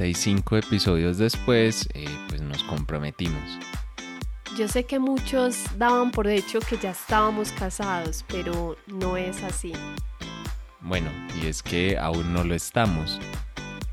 35 0.00 0.56
episodios 0.56 1.18
después, 1.18 1.86
eh, 1.92 2.06
pues 2.30 2.40
nos 2.40 2.64
comprometimos. 2.64 3.58
Yo 4.56 4.66
sé 4.66 4.84
que 4.84 4.98
muchos 4.98 5.62
daban 5.76 6.10
por 6.10 6.26
hecho 6.26 6.58
que 6.60 6.78
ya 6.78 6.92
estábamos 6.92 7.52
casados, 7.52 8.24
pero 8.26 8.78
no 8.86 9.18
es 9.18 9.42
así. 9.42 9.74
Bueno, 10.80 11.10
y 11.38 11.48
es 11.48 11.62
que 11.62 11.98
aún 11.98 12.32
no 12.32 12.44
lo 12.44 12.54
estamos, 12.54 13.20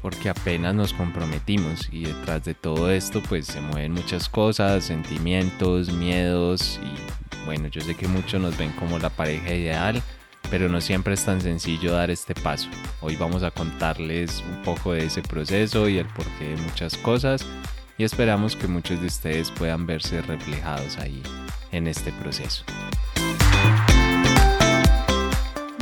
porque 0.01 0.29
apenas 0.29 0.73
nos 0.73 0.93
comprometimos 0.93 1.89
y 1.91 2.05
detrás 2.05 2.45
de 2.45 2.53
todo 2.53 2.89
esto 2.89 3.21
pues 3.27 3.45
se 3.45 3.59
mueven 3.59 3.91
muchas 3.91 4.29
cosas, 4.29 4.85
sentimientos, 4.85 5.91
miedos 5.91 6.79
y 6.81 7.45
bueno, 7.45 7.67
yo 7.67 7.81
sé 7.81 7.95
que 7.95 8.07
muchos 8.07 8.41
nos 8.41 8.57
ven 8.57 8.71
como 8.79 8.97
la 8.97 9.09
pareja 9.09 9.53
ideal, 9.53 10.01
pero 10.49 10.69
no 10.69 10.81
siempre 10.81 11.13
es 11.13 11.25
tan 11.25 11.41
sencillo 11.41 11.93
dar 11.93 12.09
este 12.09 12.33
paso. 12.33 12.69
Hoy 13.01 13.15
vamos 13.15 13.43
a 13.43 13.51
contarles 13.51 14.43
un 14.49 14.61
poco 14.63 14.93
de 14.93 15.05
ese 15.05 15.21
proceso 15.21 15.89
y 15.89 15.97
el 15.97 16.07
porqué 16.07 16.49
de 16.49 16.57
muchas 16.57 16.97
cosas 16.97 17.45
y 17.97 18.03
esperamos 18.03 18.55
que 18.55 18.67
muchos 18.67 19.01
de 19.01 19.07
ustedes 19.07 19.51
puedan 19.51 19.85
verse 19.85 20.21
reflejados 20.21 20.97
ahí 20.97 21.21
en 21.71 21.87
este 21.87 22.11
proceso. 22.13 22.63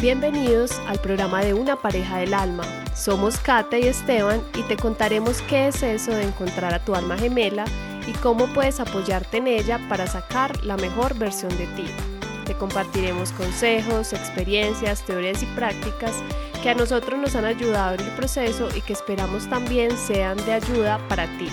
Bienvenidos 0.02 0.80
al 0.88 1.00
programa 1.00 1.44
de 1.44 1.54
Una 1.54 1.77
pareja 1.77 2.18
del 2.18 2.34
alma. 2.34 2.63
Somos 2.96 3.38
Kate 3.38 3.80
y 3.80 3.88
Esteban 3.88 4.41
y 4.55 4.62
te 4.63 4.77
contaremos 4.77 5.41
qué 5.44 5.68
es 5.68 5.82
eso 5.82 6.12
de 6.12 6.24
encontrar 6.24 6.74
a 6.74 6.84
tu 6.84 6.96
alma 6.96 7.18
gemela 7.18 7.66
y 8.08 8.12
cómo 8.20 8.46
puedes 8.54 8.80
apoyarte 8.80 9.38
en 9.38 9.48
ella 9.48 9.80
para 9.90 10.05
sacar 10.05 10.63
la 10.63 10.77
mejor 10.77 11.18
versión 11.18 11.55
de 11.58 11.66
ti. 11.68 12.15
Te 12.45 12.55
compartiremos 12.55 13.31
consejos, 13.31 14.13
experiencias, 14.13 15.04
teorías 15.04 15.41
y 15.41 15.48
prácticas 15.48 16.13
que 16.62 16.70
a 16.70 16.76
nosotros 16.76 17.20
nos 17.20 17.35
han 17.35 17.45
ayudado 17.45 17.95
en 17.95 18.02
el 18.02 18.12
proceso 18.16 18.70
y 18.76 18.81
que 18.81 18.94
esperamos 18.94 19.49
también 19.49 19.95
sean 19.98 20.38
de 20.45 20.54
ayuda 20.54 20.99
para 21.09 21.26
ti. 21.38 21.48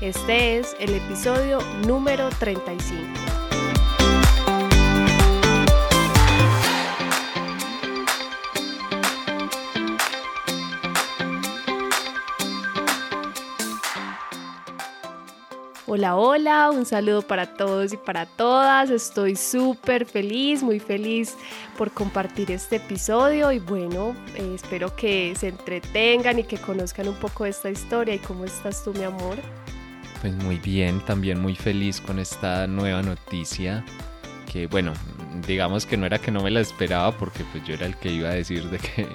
Este 0.00 0.58
es 0.58 0.76
el 0.80 0.94
episodio 0.94 1.58
número 1.86 2.28
35. 2.38 3.29
Hola, 15.92 16.14
hola, 16.14 16.70
un 16.70 16.86
saludo 16.86 17.20
para 17.20 17.54
todos 17.54 17.92
y 17.92 17.96
para 17.96 18.24
todas. 18.24 18.90
Estoy 18.90 19.34
súper 19.34 20.06
feliz, 20.06 20.62
muy 20.62 20.78
feliz 20.78 21.36
por 21.76 21.90
compartir 21.90 22.52
este 22.52 22.76
episodio 22.76 23.50
y 23.50 23.58
bueno, 23.58 24.14
eh, 24.36 24.52
espero 24.54 24.94
que 24.94 25.34
se 25.34 25.48
entretengan 25.48 26.38
y 26.38 26.44
que 26.44 26.58
conozcan 26.58 27.08
un 27.08 27.16
poco 27.16 27.44
esta 27.44 27.70
historia 27.70 28.14
y 28.14 28.20
cómo 28.20 28.44
estás 28.44 28.84
tú, 28.84 28.94
mi 28.94 29.02
amor. 29.02 29.38
Pues 30.20 30.32
muy 30.44 30.58
bien, 30.58 31.00
también 31.06 31.40
muy 31.40 31.56
feliz 31.56 32.00
con 32.00 32.20
esta 32.20 32.68
nueva 32.68 33.02
noticia 33.02 33.84
que 34.52 34.68
bueno, 34.68 34.92
digamos 35.48 35.86
que 35.86 35.96
no 35.96 36.06
era 36.06 36.20
que 36.20 36.30
no 36.30 36.40
me 36.40 36.52
la 36.52 36.60
esperaba 36.60 37.18
porque 37.18 37.42
pues 37.50 37.64
yo 37.66 37.74
era 37.74 37.86
el 37.86 37.96
que 37.96 38.12
iba 38.12 38.28
a 38.28 38.34
decir 38.34 38.62
de 38.70 38.78
que, 38.78 39.08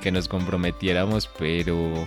que 0.00 0.12
nos 0.12 0.28
comprometiéramos, 0.28 1.26
pero 1.26 2.06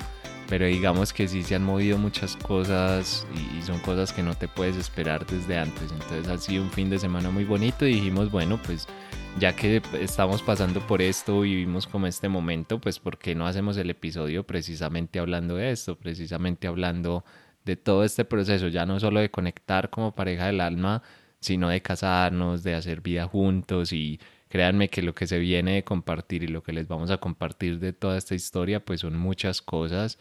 pero 0.54 0.68
digamos 0.68 1.14
que 1.14 1.28
sí 1.28 1.42
se 1.42 1.56
han 1.56 1.64
movido 1.64 1.98
muchas 1.98 2.36
cosas 2.36 3.26
y, 3.34 3.64
son 3.64 3.80
cosas 3.80 4.14
que 4.14 4.22
no 4.22 4.36
te 4.36 4.48
puedes 4.48 4.78
esperar 4.78 5.26
desde 5.26 5.58
antes. 5.58 5.92
Entonces 5.92 6.28
ha 6.28 6.38
sido 6.38 6.62
un 6.62 6.70
fin 6.70 6.92
de 6.92 7.00
semana 7.00 7.32
muy 7.32 7.44
bonito 7.44 7.88
y 7.88 7.95
dijimos, 7.95 8.30
bueno, 8.30 8.60
pues 8.64 8.88
ya 9.40 9.56
que 9.56 9.82
estamos 10.00 10.44
pasando 10.44 10.80
por 10.86 11.02
esto 11.02 11.42
vivimos 11.42 11.88
como 11.88 12.06
este 12.06 12.30
momento, 12.30 12.80
pues 12.80 13.00
¿por 13.00 13.18
qué 13.18 13.34
no 13.34 13.48
hacemos 13.48 13.78
el 13.78 13.90
episodio 13.90 14.45
precisamente 14.45 15.18
hablando 15.18 15.56
de 15.56 15.72
esto, 15.72 15.98
precisamente 15.98 16.67
hablando 16.67 17.26
de 17.66 17.76
todo 17.76 18.04
este 18.04 18.23
proceso, 18.23 18.67
ya 18.67 18.86
no 18.86 19.00
solo 19.00 19.22
de 19.22 19.32
conectar 19.32 19.90
como 19.90 20.14
pareja 20.14 20.45
del 20.45 20.62
alma, 20.62 21.02
sino 21.40 21.70
de 21.70 21.82
casarnos, 21.82 22.62
de 22.62 22.76
hacer 22.76 23.02
vida 23.02 23.26
juntos 23.26 23.92
y 23.92 24.20
créanme 24.50 24.89
que 24.89 25.02
lo 25.02 25.16
que 25.16 25.26
se 25.26 25.39
viene 25.39 25.73
de 25.73 25.83
compartir 25.83 26.44
y 26.44 26.48
lo 26.48 26.61
que 26.61 26.73
les 26.73 26.88
vamos 26.88 27.10
a 27.10 27.17
compartir 27.17 27.80
de 27.80 27.92
toda 27.92 28.20
esta 28.20 28.36
historia, 28.36 28.86
pues 28.86 29.02
son 29.02 29.17
muchas 29.17 29.60
cosas 29.60 30.20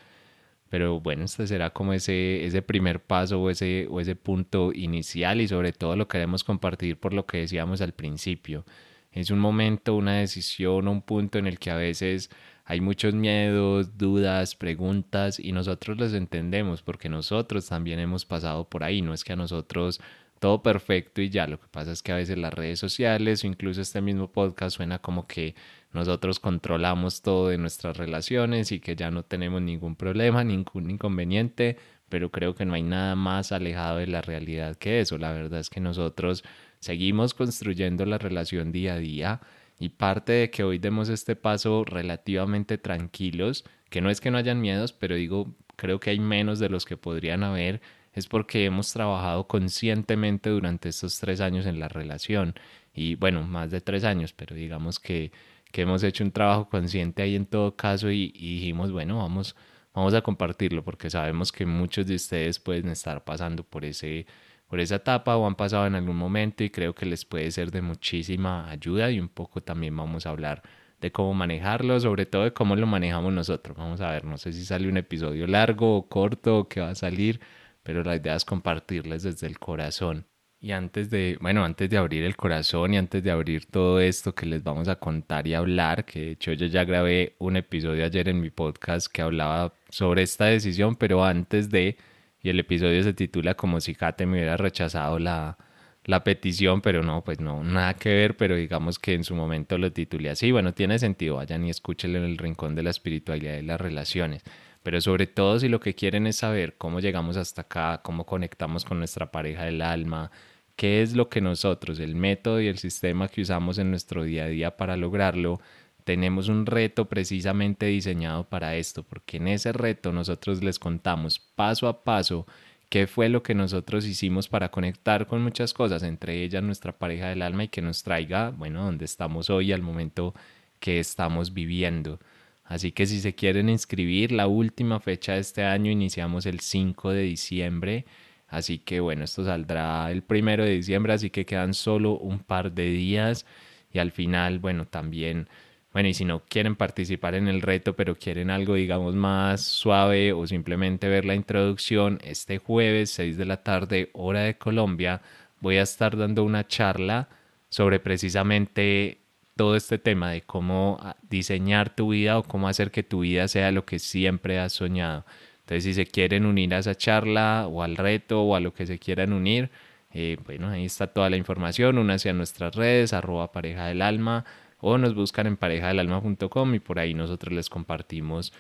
pero 0.72 1.00
bueno, 1.00 1.26
este 1.26 1.46
será 1.46 1.68
como 1.68 1.92
ese, 1.92 2.46
ese 2.46 2.62
primer 2.62 3.02
paso 3.02 3.42
o 3.42 3.50
ese, 3.50 3.86
o 3.90 4.00
ese 4.00 4.16
punto 4.16 4.72
inicial 4.72 5.42
y 5.42 5.46
sobre 5.46 5.74
todo 5.74 5.96
lo 5.96 6.08
queremos 6.08 6.44
compartir 6.44 6.98
por 6.98 7.12
lo 7.12 7.26
que 7.26 7.40
decíamos 7.40 7.82
al 7.82 7.92
principio. 7.92 8.64
Es 9.10 9.30
un 9.30 9.38
momento, 9.38 9.94
una 9.94 10.14
decisión, 10.14 10.88
un 10.88 11.02
punto 11.02 11.38
en 11.38 11.46
el 11.46 11.58
que 11.58 11.70
a 11.70 11.76
veces 11.76 12.30
hay 12.64 12.80
muchos 12.80 13.12
miedos, 13.12 13.98
dudas, 13.98 14.54
preguntas 14.54 15.38
y 15.38 15.52
nosotros 15.52 15.98
los 15.98 16.14
entendemos 16.14 16.80
porque 16.80 17.10
nosotros 17.10 17.68
también 17.68 17.98
hemos 17.98 18.24
pasado 18.24 18.66
por 18.66 18.82
ahí. 18.82 19.02
No 19.02 19.12
es 19.12 19.24
que 19.24 19.34
a 19.34 19.36
nosotros 19.36 20.00
todo 20.38 20.62
perfecto 20.62 21.20
y 21.20 21.28
ya. 21.28 21.46
Lo 21.46 21.60
que 21.60 21.68
pasa 21.68 21.92
es 21.92 22.02
que 22.02 22.12
a 22.12 22.16
veces 22.16 22.38
las 22.38 22.54
redes 22.54 22.78
sociales 22.78 23.44
o 23.44 23.46
incluso 23.46 23.82
este 23.82 24.00
mismo 24.00 24.32
podcast 24.32 24.76
suena 24.76 25.00
como 25.00 25.26
que 25.26 25.54
nosotros 25.92 26.40
controlamos 26.40 27.22
todo 27.22 27.48
de 27.48 27.58
nuestras 27.58 27.96
relaciones 27.96 28.72
y 28.72 28.80
que 28.80 28.96
ya 28.96 29.10
no 29.10 29.24
tenemos 29.24 29.60
ningún 29.60 29.96
problema, 29.96 30.42
ningún 30.44 30.90
inconveniente, 30.90 31.76
pero 32.08 32.30
creo 32.30 32.54
que 32.54 32.64
no 32.64 32.74
hay 32.74 32.82
nada 32.82 33.14
más 33.16 33.52
alejado 33.52 33.98
de 33.98 34.06
la 34.06 34.22
realidad 34.22 34.76
que 34.76 35.00
eso. 35.00 35.18
La 35.18 35.32
verdad 35.32 35.60
es 35.60 35.70
que 35.70 35.80
nosotros 35.80 36.44
seguimos 36.80 37.34
construyendo 37.34 38.06
la 38.06 38.18
relación 38.18 38.72
día 38.72 38.94
a 38.94 38.98
día 38.98 39.40
y 39.78 39.90
parte 39.90 40.32
de 40.32 40.50
que 40.50 40.64
hoy 40.64 40.78
demos 40.78 41.08
este 41.08 41.36
paso 41.36 41.84
relativamente 41.84 42.78
tranquilos, 42.78 43.64
que 43.90 44.00
no 44.00 44.10
es 44.10 44.20
que 44.20 44.30
no 44.30 44.38
hayan 44.38 44.60
miedos, 44.60 44.92
pero 44.92 45.14
digo, 45.16 45.54
creo 45.76 46.00
que 46.00 46.10
hay 46.10 46.20
menos 46.20 46.58
de 46.58 46.68
los 46.68 46.84
que 46.84 46.96
podrían 46.96 47.42
haber, 47.42 47.80
es 48.12 48.26
porque 48.26 48.64
hemos 48.64 48.92
trabajado 48.92 49.46
conscientemente 49.46 50.50
durante 50.50 50.88
estos 50.90 51.18
tres 51.18 51.40
años 51.40 51.66
en 51.66 51.80
la 51.80 51.88
relación. 51.88 52.54
Y 52.94 53.14
bueno, 53.14 53.42
más 53.42 53.70
de 53.70 53.80
tres 53.80 54.04
años, 54.04 54.32
pero 54.32 54.54
digamos 54.54 54.98
que 54.98 55.32
que 55.72 55.82
hemos 55.82 56.02
hecho 56.04 56.24
un 56.24 56.32
trabajo 56.32 56.68
consciente 56.68 57.22
ahí 57.22 57.34
en 57.34 57.46
todo 57.46 57.76
caso 57.76 58.10
y, 58.10 58.28
dijimos, 58.32 58.92
bueno, 58.92 59.18
vamos, 59.18 59.56
vamos 59.94 60.14
a 60.14 60.22
compartirlo 60.22 60.84
porque 60.84 61.10
sabemos 61.10 61.50
que 61.52 61.66
muchos 61.66 62.06
de 62.06 62.14
ustedes 62.16 62.60
pueden 62.60 62.88
estar 62.90 63.24
pasando 63.24 63.64
por, 63.64 63.84
ese, 63.84 64.26
por 64.68 64.80
esa 64.80 64.96
etapa 64.96 65.36
o 65.36 65.46
han 65.46 65.56
pasado 65.56 65.86
en 65.86 65.94
algún 65.96 66.16
momento 66.16 66.62
y 66.62 66.70
creo 66.70 66.94
que 66.94 67.06
les 67.06 67.24
puede 67.24 67.50
ser 67.50 67.70
de 67.70 67.82
muchísima 67.82 68.70
ayuda 68.70 69.10
y 69.10 69.18
un 69.18 69.28
poco 69.28 69.62
también 69.62 69.96
vamos 69.96 70.26
a 70.26 70.30
hablar 70.30 70.62
de 71.00 71.10
cómo 71.12 71.34
manejarlo, 71.34 71.98
sobre 72.00 72.26
todo 72.26 72.44
de 72.44 72.52
cómo 72.52 72.76
lo 72.76 72.86
manejamos 72.86 73.32
nosotros. 73.32 73.76
Vamos 73.76 74.00
a 74.00 74.10
ver, 74.12 74.24
no 74.24 74.38
sé 74.38 74.52
si 74.52 74.64
sale 74.64 74.88
un 74.88 74.98
episodio 74.98 75.46
largo 75.46 75.96
o 75.96 76.08
corto 76.08 76.58
o 76.60 76.68
qué 76.68 76.80
va 76.80 76.90
a 76.90 76.94
salir, 76.94 77.40
pero 77.82 78.04
la 78.04 78.16
idea 78.16 78.36
es 78.36 78.44
compartirles 78.44 79.24
desde 79.24 79.46
el 79.48 79.58
corazón. 79.58 80.26
Y 80.64 80.70
antes 80.70 81.10
de, 81.10 81.38
bueno, 81.40 81.64
antes 81.64 81.90
de 81.90 81.96
abrir 81.96 82.22
el 82.22 82.36
corazón 82.36 82.94
y 82.94 82.96
antes 82.96 83.20
de 83.24 83.32
abrir 83.32 83.66
todo 83.66 83.98
esto 83.98 84.32
que 84.32 84.46
les 84.46 84.62
vamos 84.62 84.86
a 84.86 84.94
contar 84.94 85.48
y 85.48 85.54
hablar, 85.54 86.04
que 86.04 86.20
de 86.20 86.30
hecho 86.32 86.52
yo 86.52 86.66
ya 86.66 86.84
grabé 86.84 87.34
un 87.40 87.56
episodio 87.56 88.04
ayer 88.04 88.28
en 88.28 88.40
mi 88.40 88.50
podcast 88.50 89.08
que 89.12 89.22
hablaba 89.22 89.74
sobre 89.88 90.22
esta 90.22 90.44
decisión, 90.46 90.94
pero 90.94 91.24
antes 91.24 91.68
de, 91.68 91.96
y 92.40 92.48
el 92.48 92.60
episodio 92.60 93.02
se 93.02 93.12
titula 93.12 93.54
como 93.54 93.80
si 93.80 93.96
Kate 93.96 94.24
me 94.24 94.38
hubiera 94.38 94.56
rechazado 94.56 95.18
la, 95.18 95.58
la 96.04 96.22
petición, 96.22 96.80
pero 96.80 97.02
no, 97.02 97.24
pues 97.24 97.40
no, 97.40 97.64
nada 97.64 97.94
que 97.94 98.10
ver, 98.10 98.36
pero 98.36 98.54
digamos 98.54 99.00
que 99.00 99.14
en 99.14 99.24
su 99.24 99.34
momento 99.34 99.78
lo 99.78 99.92
titulé 99.92 100.30
así, 100.30 100.52
bueno, 100.52 100.74
tiene 100.74 100.96
sentido, 101.00 101.36
vayan 101.36 101.64
y 101.64 101.70
escúchenlo 101.70 102.18
en 102.18 102.24
el 102.24 102.38
rincón 102.38 102.76
de 102.76 102.84
la 102.84 102.90
espiritualidad 102.90 103.58
y 103.58 103.62
las 103.62 103.80
relaciones 103.80 104.44
pero 104.82 105.00
sobre 105.00 105.26
todo 105.26 105.58
si 105.60 105.68
lo 105.68 105.80
que 105.80 105.94
quieren 105.94 106.26
es 106.26 106.36
saber 106.36 106.76
cómo 106.76 107.00
llegamos 107.00 107.36
hasta 107.36 107.62
acá, 107.62 108.00
cómo 108.02 108.26
conectamos 108.26 108.84
con 108.84 108.98
nuestra 108.98 109.30
pareja 109.30 109.64
del 109.64 109.80
alma, 109.80 110.30
qué 110.76 111.02
es 111.02 111.14
lo 111.14 111.28
que 111.28 111.40
nosotros, 111.40 112.00
el 112.00 112.14
método 112.16 112.60
y 112.60 112.68
el 112.68 112.78
sistema 112.78 113.28
que 113.28 113.42
usamos 113.42 113.78
en 113.78 113.90
nuestro 113.90 114.24
día 114.24 114.44
a 114.44 114.48
día 114.48 114.76
para 114.76 114.96
lograrlo, 114.96 115.60
tenemos 116.04 116.48
un 116.48 116.66
reto 116.66 117.08
precisamente 117.08 117.86
diseñado 117.86 118.48
para 118.48 118.76
esto, 118.76 119.02
porque 119.02 119.36
en 119.36 119.48
ese 119.48 119.72
reto 119.72 120.12
nosotros 120.12 120.62
les 120.62 120.78
contamos 120.78 121.38
paso 121.38 121.88
a 121.88 122.02
paso 122.04 122.46
qué 122.88 123.06
fue 123.06 123.28
lo 123.28 123.42
que 123.42 123.54
nosotros 123.54 124.04
hicimos 124.04 124.48
para 124.48 124.70
conectar 124.70 125.26
con 125.26 125.42
muchas 125.42 125.72
cosas, 125.72 126.02
entre 126.02 126.42
ellas 126.42 126.62
nuestra 126.62 126.92
pareja 126.92 127.28
del 127.28 127.42
alma 127.42 127.64
y 127.64 127.68
que 127.68 127.82
nos 127.82 128.02
traiga, 128.02 128.50
bueno, 128.50 128.84
donde 128.84 129.04
estamos 129.04 129.48
hoy 129.50 129.72
al 129.72 129.82
momento 129.82 130.34
que 130.78 130.98
estamos 130.98 131.54
viviendo. 131.54 132.18
Así 132.64 132.92
que 132.92 133.06
si 133.06 133.20
se 133.20 133.34
quieren 133.34 133.68
inscribir, 133.68 134.32
la 134.32 134.46
última 134.46 135.00
fecha 135.00 135.34
de 135.34 135.40
este 135.40 135.64
año 135.64 135.90
iniciamos 135.90 136.46
el 136.46 136.60
5 136.60 137.12
de 137.12 137.22
diciembre 137.22 138.04
Así 138.52 138.78
que 138.78 139.00
bueno, 139.00 139.24
esto 139.24 139.44
saldrá 139.46 140.12
el 140.12 140.22
primero 140.22 140.62
de 140.62 140.72
diciembre, 140.72 141.14
así 141.14 141.30
que 141.30 141.46
quedan 141.46 141.72
solo 141.72 142.18
un 142.18 142.40
par 142.40 142.72
de 142.72 142.90
días. 142.90 143.46
Y 143.90 143.98
al 143.98 144.10
final, 144.12 144.58
bueno, 144.58 144.86
también, 144.86 145.48
bueno, 145.92 146.10
y 146.10 146.14
si 146.14 146.26
no 146.26 146.42
quieren 146.44 146.76
participar 146.76 147.34
en 147.34 147.48
el 147.48 147.62
reto, 147.62 147.96
pero 147.96 148.14
quieren 148.14 148.50
algo, 148.50 148.74
digamos, 148.74 149.14
más 149.14 149.62
suave 149.62 150.34
o 150.34 150.46
simplemente 150.46 151.08
ver 151.08 151.24
la 151.24 151.34
introducción, 151.34 152.18
este 152.24 152.58
jueves, 152.58 153.10
6 153.12 153.38
de 153.38 153.46
la 153.46 153.62
tarde, 153.62 154.10
hora 154.12 154.40
de 154.42 154.58
Colombia, 154.58 155.22
voy 155.60 155.78
a 155.78 155.82
estar 155.82 156.14
dando 156.18 156.44
una 156.44 156.68
charla 156.68 157.30
sobre 157.70 158.00
precisamente 158.00 159.22
todo 159.56 159.76
este 159.76 159.96
tema 159.98 160.30
de 160.30 160.42
cómo 160.42 161.00
diseñar 161.30 161.94
tu 161.94 162.10
vida 162.10 162.38
o 162.38 162.42
cómo 162.42 162.68
hacer 162.68 162.90
que 162.90 163.02
tu 163.02 163.20
vida 163.20 163.48
sea 163.48 163.72
lo 163.72 163.86
que 163.86 163.98
siempre 163.98 164.58
has 164.58 164.74
soñado. 164.74 165.24
Entonces, 165.62 165.84
si 165.84 165.94
se 165.94 166.06
quieren 166.06 166.46
unir 166.46 166.74
a 166.74 166.78
esa 166.78 166.94
charla 166.94 167.66
o 167.68 167.82
al 167.82 167.96
reto 167.96 168.42
o 168.42 168.56
a 168.56 168.60
lo 168.60 168.74
que 168.74 168.86
se 168.86 168.98
quieran 168.98 169.32
unir, 169.32 169.70
eh, 170.12 170.36
bueno, 170.44 170.68
ahí 170.68 170.84
está 170.84 171.06
toda 171.06 171.30
la 171.30 171.36
información, 171.36 171.98
una 171.98 172.14
hacia 172.14 172.32
nuestras 172.32 172.74
redes, 172.74 173.12
arroba 173.12 173.52
pareja 173.52 173.86
del 173.86 174.02
alma, 174.02 174.44
o 174.80 174.98
nos 174.98 175.14
buscan 175.14 175.46
en 175.46 175.56
parejadelalma.com 175.56 176.74
y 176.74 176.80
por 176.80 176.98
ahí 176.98 177.14
nosotros 177.14 177.54
les 177.54 177.70
compartimos 177.70 178.52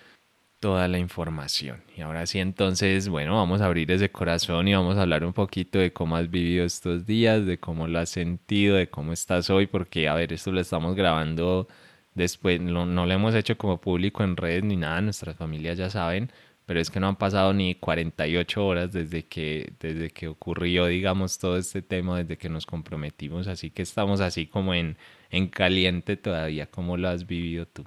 toda 0.60 0.86
la 0.86 0.98
información. 0.98 1.82
Y 1.96 2.02
ahora 2.02 2.24
sí, 2.26 2.38
entonces, 2.38 3.08
bueno, 3.08 3.34
vamos 3.34 3.60
a 3.60 3.66
abrir 3.66 3.90
ese 3.90 4.12
corazón 4.12 4.68
y 4.68 4.74
vamos 4.74 4.96
a 4.96 5.02
hablar 5.02 5.24
un 5.24 5.32
poquito 5.32 5.80
de 5.80 5.92
cómo 5.92 6.16
has 6.16 6.30
vivido 6.30 6.64
estos 6.64 7.04
días, 7.04 7.44
de 7.44 7.58
cómo 7.58 7.88
lo 7.88 7.98
has 7.98 8.10
sentido, 8.10 8.76
de 8.76 8.88
cómo 8.88 9.12
estás 9.12 9.50
hoy, 9.50 9.66
porque, 9.66 10.08
a 10.08 10.14
ver, 10.14 10.32
esto 10.32 10.52
lo 10.52 10.60
estamos 10.60 10.94
grabando 10.94 11.66
después, 12.14 12.60
no, 12.60 12.86
no 12.86 13.06
lo 13.06 13.12
hemos 13.12 13.34
hecho 13.34 13.58
como 13.58 13.80
público 13.80 14.22
en 14.22 14.36
redes 14.36 14.62
ni 14.64 14.76
nada, 14.76 15.00
nuestras 15.00 15.36
familias 15.36 15.78
ya 15.78 15.90
saben, 15.90 16.30
pero 16.66 16.80
es 16.80 16.90
que 16.90 17.00
no 17.00 17.08
han 17.08 17.16
pasado 17.16 17.52
ni 17.52 17.74
48 17.74 18.64
horas 18.66 18.92
desde 18.92 19.24
que, 19.24 19.72
desde 19.80 20.10
que 20.10 20.28
ocurrió, 20.28 20.86
digamos, 20.86 21.38
todo 21.38 21.56
este 21.56 21.82
tema, 21.82 22.18
desde 22.18 22.38
que 22.38 22.48
nos 22.48 22.66
comprometimos, 22.66 23.48
así 23.48 23.70
que 23.70 23.82
estamos 23.82 24.20
así 24.20 24.46
como 24.46 24.74
en, 24.74 24.96
en 25.30 25.48
caliente 25.48 26.16
todavía. 26.16 26.66
¿Cómo 26.66 26.96
lo 26.96 27.08
has 27.08 27.26
vivido 27.26 27.66
tú? 27.66 27.84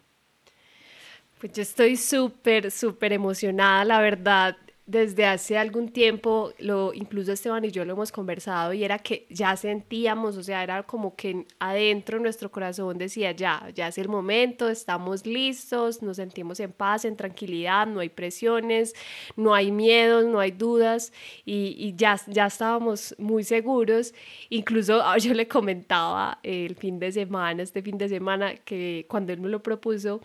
Pues 1.39 1.53
yo 1.53 1.61
estoy 1.61 1.95
súper, 1.95 2.71
súper 2.71 3.13
emocionada, 3.13 3.85
la 3.85 3.99
verdad 3.99 4.57
desde 4.87 5.25
hace 5.25 5.57
algún 5.57 5.89
tiempo, 5.89 6.53
lo, 6.59 6.93
incluso 6.93 7.31
Esteban 7.31 7.65
y 7.65 7.71
yo 7.71 7.83
lo 7.85 7.93
hemos 7.93 8.11
conversado, 8.11 8.71
y 8.71 8.83
era 8.83 8.99
que 8.99 9.25
ya 9.31 9.55
sentíamos, 9.57 10.37
o 10.37 10.43
sea, 10.43 10.61
era 10.61 10.83
como 10.83 11.15
que 11.15 11.47
adentro 11.59 12.19
nuestro 12.19 12.51
corazón 12.51 12.99
decía, 12.99 13.31
ya, 13.31 13.67
ya 13.73 13.87
es 13.87 13.97
el 13.97 14.09
momento, 14.09 14.69
estamos 14.69 15.25
listos, 15.25 16.03
nos 16.03 16.17
sentimos 16.17 16.59
en 16.59 16.71
paz, 16.71 17.03
en 17.03 17.17
tranquilidad, 17.17 17.87
no 17.87 17.99
hay 17.99 18.09
presiones, 18.09 18.93
no 19.35 19.55
hay 19.55 19.71
miedos, 19.71 20.25
no 20.25 20.39
hay 20.39 20.51
dudas, 20.51 21.11
y, 21.45 21.75
y 21.79 21.95
ya, 21.95 22.19
ya 22.27 22.45
estábamos 22.45 23.15
muy 23.17 23.43
seguros. 23.43 24.13
Incluso 24.49 25.01
ah, 25.03 25.17
yo 25.17 25.33
le 25.33 25.47
comentaba 25.47 26.39
el 26.43 26.75
fin 26.75 26.99
de 26.99 27.11
semana, 27.11 27.63
este 27.63 27.81
fin 27.81 27.97
de 27.97 28.07
semana, 28.07 28.55
que 28.57 29.05
cuando 29.09 29.33
él 29.33 29.39
me 29.41 29.49
lo 29.49 29.63
propuso, 29.63 30.21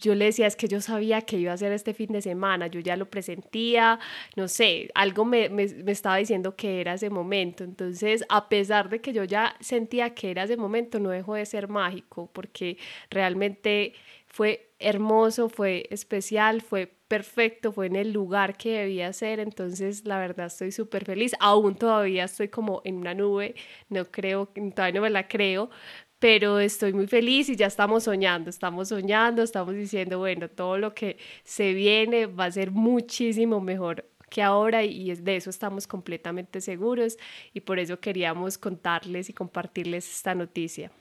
yo 0.00 0.14
le 0.14 0.26
decía, 0.26 0.46
es 0.46 0.56
que 0.56 0.68
yo 0.68 0.80
sabía 0.80 1.22
que 1.22 1.38
iba 1.38 1.52
a 1.52 1.56
ser 1.56 1.72
este 1.72 1.94
fin 1.94 2.12
de 2.12 2.22
semana, 2.22 2.66
yo 2.66 2.80
ya 2.80 2.96
lo 2.96 3.10
presentía, 3.10 3.98
no 4.36 4.48
sé, 4.48 4.90
algo 4.94 5.24
me, 5.24 5.48
me, 5.50 5.64
estaba 5.92 6.16
diciendo 6.16 6.56
que 6.56 6.80
era 6.80 6.94
ese 6.94 7.10
momento. 7.10 7.64
Entonces, 7.64 8.24
a 8.28 8.48
pesar 8.48 8.88
de 8.88 9.00
que 9.00 9.12
yo 9.12 9.24
ya 9.24 9.56
sentía 9.60 10.14
que 10.14 10.30
era 10.30 10.44
ese 10.44 10.56
momento, 10.56 10.98
no 10.98 11.10
dejó 11.10 11.34
de 11.34 11.46
ser 11.46 11.68
mágico, 11.68 12.30
porque 12.32 12.78
realmente 13.10 13.94
fue 14.26 14.70
hermoso, 14.78 15.48
fue 15.48 15.86
especial, 15.90 16.62
fue 16.62 16.86
perfecto, 17.08 17.72
fue 17.72 17.86
en 17.86 17.96
el 17.96 18.12
lugar 18.12 18.56
que 18.56 18.78
debía 18.78 19.12
ser, 19.12 19.40
entonces 19.40 20.04
la 20.04 20.18
verdad 20.18 20.46
estoy 20.46 20.70
súper 20.72 21.04
feliz, 21.04 21.32
aún 21.40 21.74
todavía 21.74 22.24
estoy 22.24 22.48
como 22.48 22.80
en 22.84 22.96
una 22.98 23.12
nube, 23.14 23.56
no 23.88 24.04
creo, 24.06 24.46
todavía 24.46 24.94
no 24.94 25.02
me 25.02 25.10
la 25.10 25.26
creo, 25.26 25.70
pero 26.20 26.60
estoy 26.60 26.92
muy 26.92 27.08
feliz 27.08 27.48
y 27.48 27.56
ya 27.56 27.66
estamos 27.66 28.04
soñando, 28.04 28.50
estamos 28.50 28.88
soñando, 28.88 29.42
estamos 29.42 29.74
diciendo, 29.74 30.18
bueno, 30.18 30.48
todo 30.48 30.78
lo 30.78 30.94
que 30.94 31.18
se 31.42 31.72
viene 31.72 32.26
va 32.26 32.44
a 32.44 32.52
ser 32.52 32.70
muchísimo 32.70 33.60
mejor 33.60 34.06
que 34.28 34.42
ahora 34.42 34.84
y 34.84 35.12
de 35.14 35.36
eso 35.36 35.50
estamos 35.50 35.86
completamente 35.86 36.60
seguros 36.60 37.16
y 37.52 37.60
por 37.60 37.78
eso 37.80 37.98
queríamos 37.98 38.58
contarles 38.58 39.28
y 39.30 39.32
compartirles 39.32 40.08
esta 40.08 40.34
noticia. 40.34 40.92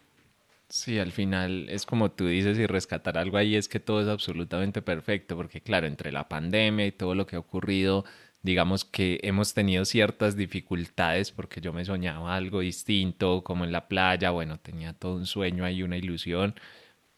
Sí, 0.70 1.00
al 1.00 1.12
final 1.12 1.68
es 1.70 1.86
como 1.86 2.12
tú 2.12 2.28
dices 2.28 2.58
y 2.60 2.68
rescatar 2.68 3.18
algo 3.18 3.38
ahí 3.38 3.56
es 3.56 3.68
que 3.68 3.80
todo 3.80 4.02
es 4.02 4.08
absolutamente 4.08 4.84
perfecto 4.84 5.36
porque 5.36 5.62
claro, 5.62 5.88
entre 5.88 6.12
la 6.12 6.30
pandemia 6.30 6.86
y 6.86 6.92
todo 6.92 7.16
lo 7.16 7.26
que 7.26 7.36
ha 7.36 7.40
ocurrido, 7.40 8.06
digamos 8.42 8.86
que 8.86 9.20
hemos 9.24 9.54
tenido 9.54 9.86
ciertas 9.86 10.36
dificultades 10.36 11.32
porque 11.32 11.62
yo 11.62 11.74
me 11.74 11.86
soñaba 11.86 12.36
algo 12.36 12.62
distinto, 12.62 13.44
como 13.44 13.66
en 13.66 13.72
la 13.72 13.88
playa, 13.88 14.32
bueno, 14.32 14.60
tenía 14.60 14.94
todo 14.94 15.16
un 15.16 15.26
sueño 15.26 15.66
ahí, 15.66 15.84
una 15.84 15.98
ilusión, 15.98 16.56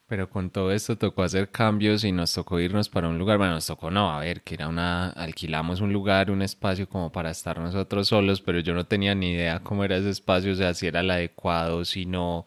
pero 0.08 0.30
con 0.30 0.50
todo 0.50 0.72
esto 0.74 0.98
tocó 0.98 1.24
hacer 1.24 1.52
cambios 1.52 2.04
y 2.04 2.12
nos 2.12 2.34
tocó 2.34 2.60
irnos 2.60 2.90
para 2.90 3.08
un 3.08 3.18
lugar, 3.18 3.38
bueno, 3.38 3.54
nos 3.54 3.68
tocó 3.68 3.92
no, 3.92 4.12
a 4.12 4.20
ver, 4.20 4.42
que 4.44 4.56
era 4.56 4.68
una, 4.68 5.10
alquilamos 5.12 5.80
un 5.82 5.94
lugar, 5.94 6.32
un 6.32 6.42
espacio 6.42 6.90
como 6.90 7.12
para 7.12 7.32
estar 7.32 7.60
nosotros 7.60 8.10
solos, 8.10 8.42
pero 8.42 8.60
yo 8.60 8.74
no 8.74 8.86
tenía 8.86 9.16
ni 9.16 9.32
idea 9.32 9.62
cómo 9.62 9.86
era 9.86 9.98
ese 9.98 10.10
espacio, 10.10 10.52
o 10.54 10.56
sea, 10.56 10.74
si 10.74 10.88
era 10.88 11.00
el 11.02 11.12
adecuado, 11.12 11.86
si 11.86 12.06
no... 12.06 12.46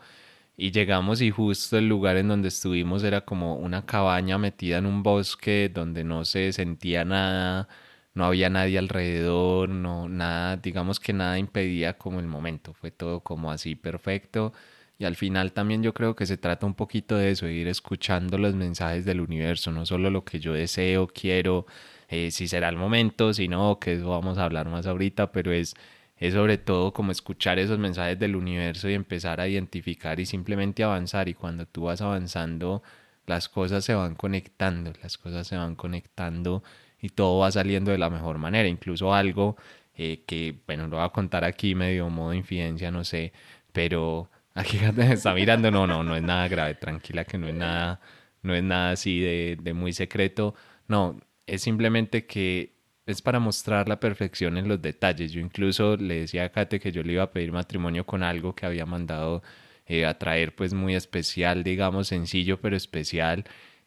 Y 0.57 0.71
llegamos 0.73 1.21
y 1.21 1.31
justo 1.31 1.79
el 1.79 1.89
lugar 1.89 2.17
en 2.17 2.29
donde 2.29 2.49
estuvimos 2.49 3.03
era 3.03 3.23
como 3.23 3.57
una 3.57 3.87
cabaña 3.87 4.39
metida 4.39 4.79
en 4.79 4.87
un 4.87 5.03
bosque 5.03 5.71
donde 5.73 6.05
no 6.05 6.25
se 6.25 6.53
sentía 6.53 7.05
nada, 7.05 7.69
no 8.15 8.25
había 8.25 8.49
nadie 8.51 8.79
alrededor, 8.79 9.69
no, 9.69 10.09
nada, 10.09 10.57
digamos 10.57 11.01
que 11.01 11.13
nada 11.13 11.39
impedía 11.39 11.99
como 11.99 12.21
el 12.21 12.27
momento, 12.27 12.73
fue 12.75 12.91
todo 12.91 13.21
como 13.21 13.51
así 13.51 13.75
perfecto. 13.75 14.53
Y 14.99 15.05
al 15.05 15.17
final 15.17 15.53
también 15.53 15.83
yo 15.83 15.93
creo 15.93 16.15
que 16.15 16.25
se 16.27 16.37
trata 16.37 16.67
un 16.67 16.75
poquito 16.75 17.17
de 17.17 17.31
eso, 17.33 17.49
ir 17.49 17.67
escuchando 17.69 18.39
los 18.39 18.55
mensajes 18.55 19.05
del 19.05 19.21
universo, 19.21 19.73
no 19.73 19.85
solo 19.87 20.11
lo 20.11 20.25
que 20.25 20.39
yo 20.41 20.53
deseo, 20.53 21.09
quiero, 21.09 21.67
eh, 22.09 22.31
si 22.31 22.47
será 22.49 22.69
el 22.69 22.77
momento, 22.77 23.33
si 23.35 23.49
no, 23.49 23.79
que 23.81 23.95
eso 23.95 24.11
vamos 24.11 24.39
a 24.39 24.45
hablar 24.45 24.69
más 24.69 24.87
ahorita, 24.87 25.33
pero 25.33 25.53
es, 25.53 25.75
es 26.17 26.35
sobre 26.35 26.59
todo 26.59 26.93
como 26.93 27.11
escuchar 27.13 27.59
esos 27.59 27.79
mensajes 27.79 28.19
del 28.19 28.37
universo 28.37 28.89
y 28.89 28.95
empezar 28.95 29.41
a 29.41 29.49
identificar 29.49 30.21
y 30.21 30.27
simplemente 30.27 30.85
avanzar. 30.85 31.29
Y 31.29 31.35
cuando 31.35 31.67
tú 31.67 31.83
vas 31.85 32.01
avanzando, 32.01 32.83
las 33.27 33.49
cosas 33.49 33.85
se 33.85 33.95
van 33.95 34.15
conectando, 34.15 34.93
las 35.03 35.19
cosas 35.19 35.47
se 35.47 35.57
van 35.57 35.75
conectando 35.77 36.63
y 37.05 37.11
todo 37.11 37.41
va 37.41 37.53
saliendo 37.53 37.91
de 37.91 37.99
la 37.99 38.09
mejor 38.09 38.39
manera. 38.39 38.67
Incluso 38.67 39.13
algo 39.15 39.57
eh, 39.95 40.25
que, 40.27 40.57
bueno, 40.67 40.89
lo 40.89 40.97
voy 40.97 41.05
a 41.05 41.11
contar 41.11 41.45
aquí 41.45 41.75
medio 41.75 42.09
modo 42.09 42.33
infidencia, 42.33 42.91
no 42.91 43.05
sé, 43.05 43.35
pero 43.73 44.31
aquí 44.55 44.79
me 44.97 45.13
está 45.13 45.35
mirando, 45.35 45.71
no, 45.71 45.87
no, 45.87 46.03
no 46.03 46.17
es 46.17 46.23
nada 46.23 46.49
grave, 46.49 46.77
tranquila 46.77 47.27
que 47.27 47.37
no 47.37 47.47
es 47.47 47.55
nada, 47.55 48.01
no 48.43 48.55
es 48.55 48.63
nada 48.63 48.93
así 48.93 49.21
de, 49.21 49.59
de 49.61 49.75
muy 49.75 49.93
secreto, 49.93 50.55
no, 50.89 51.21
es 51.47 51.61
simplemente 51.61 52.25
que 52.27 52.73
es 53.05 53.21
para 53.21 53.39
mostrar 53.39 53.87
la 53.87 54.01
perfección 54.01 54.57
en 54.57 54.67
los 54.67 54.81
detalles. 54.81 55.31
Yo 55.31 55.41
incluso 55.41 55.99
le 55.99 56.21
decía 56.21 56.45
a 56.45 56.49
Kate 56.49 56.81
que 56.81 56.91
yo 56.91 57.03
le 57.03 57.13
iba 57.13 57.25
a 57.25 57.33
pedir 57.33 57.53
matrimonio 57.53 58.07
con 58.07 58.23
algo 58.23 58.55
que 58.55 58.65
había 58.65 58.87
mandado 58.87 59.43
eh, 59.87 60.07
a 60.07 60.19
traer 60.19 60.55
pues 60.55 60.73
muy 60.73 60.95
especial, 60.95 61.65
digamos, 61.65 62.09
sencillo 62.09 62.61
pero 62.63 62.77
especial 62.77 63.45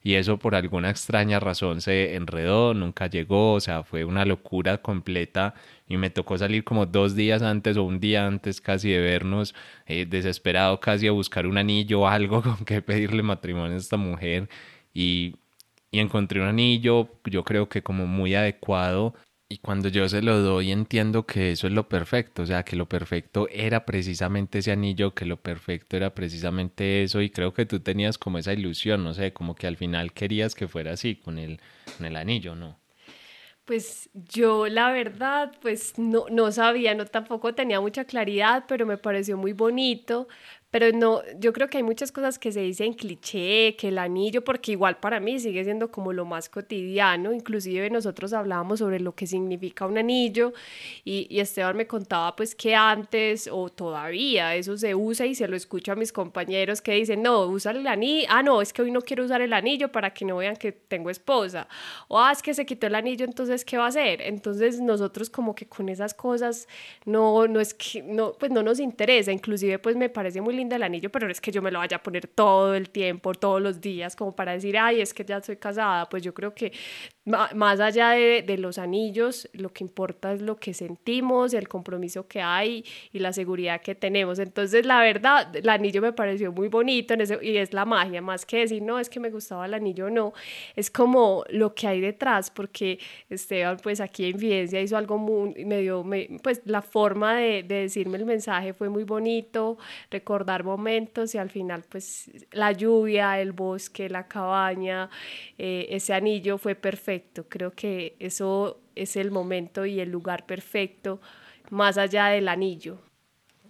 y 0.07 0.15
eso 0.15 0.39
por 0.39 0.55
alguna 0.55 0.89
extraña 0.89 1.37
razón 1.37 1.81
se 1.81 2.15
enredó, 2.15 2.73
nunca 2.73 3.07
llegó, 3.07 3.51
o 3.55 3.59
sea, 3.59 3.83
fue 3.83 4.05
una 4.05 4.23
locura 4.23 4.81
completa 4.81 5.53
y 5.85 5.97
me 5.97 6.09
tocó 6.09 6.37
salir 6.37 6.63
como 6.63 6.85
dos 6.85 7.13
días 7.13 7.41
antes 7.41 7.75
o 7.75 7.83
un 7.83 7.99
día 7.99 8.25
antes 8.25 8.61
casi 8.61 8.89
de 8.89 9.01
vernos, 9.01 9.53
eh, 9.85 10.05
desesperado 10.05 10.79
casi 10.79 11.07
a 11.07 11.11
buscar 11.11 11.45
un 11.45 11.57
anillo 11.57 11.99
o 12.01 12.07
algo 12.07 12.41
con 12.41 12.63
que 12.63 12.81
pedirle 12.81 13.21
matrimonio 13.21 13.73
a 13.75 13.79
esta 13.79 13.97
mujer 13.97 14.47
y, 14.93 15.35
y 15.91 15.99
encontré 15.99 16.39
un 16.39 16.47
anillo, 16.47 17.09
yo 17.25 17.43
creo 17.43 17.67
que 17.67 17.83
como 17.83 18.07
muy 18.07 18.33
adecuado 18.33 19.13
y 19.49 19.59
cuando 19.59 19.87
yo 19.89 20.09
se 20.09 20.21
lo 20.21 20.41
doy 20.41 20.71
entiendo 20.71 21.25
que 21.25 21.51
eso 21.51 21.67
es 21.67 21.73
lo 21.73 21.87
perfecto, 21.87 22.41
o 22.43 22.45
sea, 22.45 22.63
que 22.63 22.75
lo 22.75 22.87
perfecto 22.89 23.47
era 23.49 23.85
precisamente 23.85 24.59
ese 24.59 24.71
anillo, 24.71 25.13
que 25.13 25.25
lo 25.25 25.37
perfecto 25.37 25.95
era 25.95 26.13
precisamente 26.13 27.03
eso 27.03 27.21
y 27.21 27.29
creo 27.29 27.53
que 27.53 27.65
tú 27.65 27.79
tenías 27.79 28.17
como 28.17 28.39
esa 28.39 28.53
ilusión, 28.53 29.03
no 29.03 29.13
sé, 29.13 29.31
como 29.33 29.55
que 29.55 29.67
al 29.67 29.77
final 29.77 30.11
querías 30.13 30.53
que 30.53 30.67
fuera 30.67 30.91
así 30.93 31.15
con 31.15 31.39
el, 31.39 31.61
con 31.97 32.05
el 32.05 32.17
anillo, 32.17 32.55
¿no? 32.55 32.77
Pues 33.63 34.09
yo 34.13 34.67
la 34.67 34.91
verdad, 34.91 35.51
pues 35.61 35.97
no, 35.99 36.25
no 36.29 36.51
sabía, 36.53 36.95
no 36.95 37.05
tampoco 37.05 37.53
tenía 37.53 37.81
mucha 37.81 38.05
claridad, 38.05 38.63
pero 38.67 38.85
me 38.85 38.97
pareció 38.97 39.37
muy 39.37 39.51
bonito, 39.53 40.27
pero 40.77 40.95
no, 40.95 41.23
yo 41.39 41.53
creo 41.53 41.69
que 41.69 41.77
hay 41.77 41.83
muchas 41.83 42.11
cosas 42.11 42.37
que 42.37 42.51
se 42.51 42.61
dicen 42.61 42.93
cliché, 42.93 43.75
que 43.75 43.87
el 43.87 43.97
anillo, 43.97 44.43
porque 44.43 44.73
igual 44.73 44.97
para 44.97 45.19
mí 45.19 45.39
sigue 45.39 45.63
siendo 45.63 45.89
como 45.89 46.13
lo 46.13 46.23
más 46.23 46.49
cotidiano, 46.49 47.33
inclusive 47.33 47.89
nosotros 47.89 48.31
hablábamos 48.31 48.77
sobre 48.77 48.99
lo 48.99 49.15
que 49.15 49.25
significa 49.25 49.87
un 49.87 49.97
anillo 49.97 50.53
y, 51.03 51.25
y 51.31 51.39
Esteban 51.39 51.75
me 51.77 51.87
contaba 51.87 52.35
pues 52.35 52.53
que 52.53 52.75
antes 52.75 53.49
o 53.51 53.69
todavía 53.69 54.55
eso 54.55 54.77
se 54.77 54.93
usa 54.93 55.25
y 55.25 55.33
se 55.33 55.47
lo 55.47 55.57
escucho 55.57 55.93
a 55.93 55.95
mis 55.95 56.13
compañeros 56.13 56.79
que 56.79 56.91
dicen, 56.91 57.23
no, 57.23 57.47
usa 57.47 57.71
el 57.71 57.87
anillo, 57.87 58.27
ah, 58.29 58.43
no, 58.43 58.61
es 58.61 58.71
que 58.71 58.83
hoy 58.83 58.91
no 58.91 59.01
quiero 59.01 59.25
usar 59.25 59.41
el 59.41 59.53
anillo 59.53 59.91
para 59.91 60.13
que 60.13 60.25
no 60.25 60.37
vean 60.37 60.57
que 60.57 60.73
tengo 60.73 61.09
esposa, 61.09 61.67
o 62.07 62.19
ah, 62.19 62.31
es 62.31 62.43
que 62.43 62.53
se 62.53 62.67
quitó 62.67 62.85
el 62.85 62.93
anillo, 62.93 63.25
entonces, 63.25 63.65
¿qué 63.65 63.79
va 63.79 63.85
a 63.85 63.87
hacer? 63.87 64.21
Entonces 64.21 64.79
nosotros 64.79 65.31
como 65.31 65.55
que 65.55 65.65
con 65.65 65.89
esas 65.89 66.13
cosas 66.13 66.67
no, 67.03 67.47
no 67.47 67.59
es 67.59 67.73
que, 67.73 68.03
no, 68.03 68.33
pues 68.33 68.51
no 68.51 68.61
nos 68.61 68.79
interesa, 68.79 69.31
inclusive 69.31 69.79
pues 69.79 69.95
me 69.95 70.09
parece 70.09 70.39
muy 70.39 70.53
lindo 70.53 70.66
linda 70.67 70.75
el 70.75 70.83
anillo, 70.83 71.09
pero 71.09 71.27
no 71.27 71.31
es 71.31 71.41
que 71.41 71.51
yo 71.51 71.61
me 71.61 71.71
lo 71.71 71.79
vaya 71.79 71.97
a 71.97 72.03
poner 72.03 72.27
todo 72.27 72.75
el 72.75 72.89
tiempo, 72.89 73.33
todos 73.33 73.61
los 73.61 73.79
días, 73.79 74.15
como 74.15 74.35
para 74.35 74.51
decir, 74.53 74.77
ay, 74.77 75.01
es 75.01 75.13
que 75.13 75.23
ya 75.23 75.41
soy 75.41 75.57
casada. 75.57 76.09
Pues 76.09 76.23
yo 76.23 76.33
creo 76.33 76.53
que 76.53 76.71
más 77.25 77.79
allá 77.79 78.11
de, 78.11 78.41
de 78.41 78.57
los 78.57 78.77
anillos, 78.77 79.49
lo 79.53 79.69
que 79.73 79.83
importa 79.83 80.31
es 80.31 80.41
lo 80.41 80.55
que 80.57 80.73
sentimos, 80.73 81.53
el 81.53 81.67
compromiso 81.67 82.27
que 82.27 82.41
hay 82.41 82.85
y 83.11 83.19
la 83.19 83.33
seguridad 83.33 83.81
que 83.81 83.95
tenemos. 83.95 84.39
Entonces, 84.39 84.85
la 84.85 85.01
verdad, 85.01 85.53
el 85.53 85.67
anillo 85.67 86.01
me 86.01 86.13
pareció 86.13 86.53
muy 86.53 86.69
bonito 86.69 87.13
en 87.13 87.21
ese, 87.21 87.37
y 87.41 87.57
es 87.57 87.73
la 87.73 87.83
magia, 87.83 88.21
más 88.21 88.45
que 88.45 88.59
decir, 88.59 88.81
no, 88.81 88.97
es 88.97 89.09
que 89.09 89.19
me 89.19 89.29
gustaba 89.29 89.65
el 89.65 89.73
anillo 89.73 90.05
o 90.05 90.09
no, 90.09 90.33
es 90.75 90.89
como 90.89 91.43
lo 91.49 91.75
que 91.75 91.87
hay 91.87 91.99
detrás, 91.99 92.49
porque 92.49 92.99
Esteban, 93.29 93.77
pues 93.83 93.99
aquí 93.99 94.25
en 94.25 94.35
Evidencia 94.35 94.81
hizo 94.81 94.95
algo 94.95 95.17
muy, 95.17 95.65
medio, 95.65 96.05
pues 96.41 96.61
la 96.63 96.81
forma 96.81 97.35
de, 97.35 97.63
de 97.63 97.75
decirme 97.81 98.17
el 98.17 98.25
mensaje 98.25 98.73
fue 98.73 98.87
muy 98.87 99.03
bonito, 99.03 99.77
recordar 100.09 100.46
momentos 100.63 101.35
y 101.35 101.37
al 101.37 101.49
final, 101.49 101.83
pues 101.89 102.29
la 102.51 102.71
lluvia, 102.71 103.39
el 103.39 103.51
bosque, 103.51 104.09
la 104.09 104.27
cabaña, 104.27 105.09
eh, 105.57 105.87
ese 105.89 106.13
anillo 106.13 106.57
fue 106.57 106.75
perfecto 106.75 107.45
Creo 107.49 107.71
que 107.71 108.15
eso 108.19 108.79
es 108.95 109.15
el 109.15 109.31
momento 109.31 109.85
y 109.85 109.99
el 109.99 110.09
lugar 110.11 110.45
perfecto, 110.45 111.19
más 111.69 111.97
allá 111.97 112.27
del 112.27 112.47
anillo. 112.47 112.99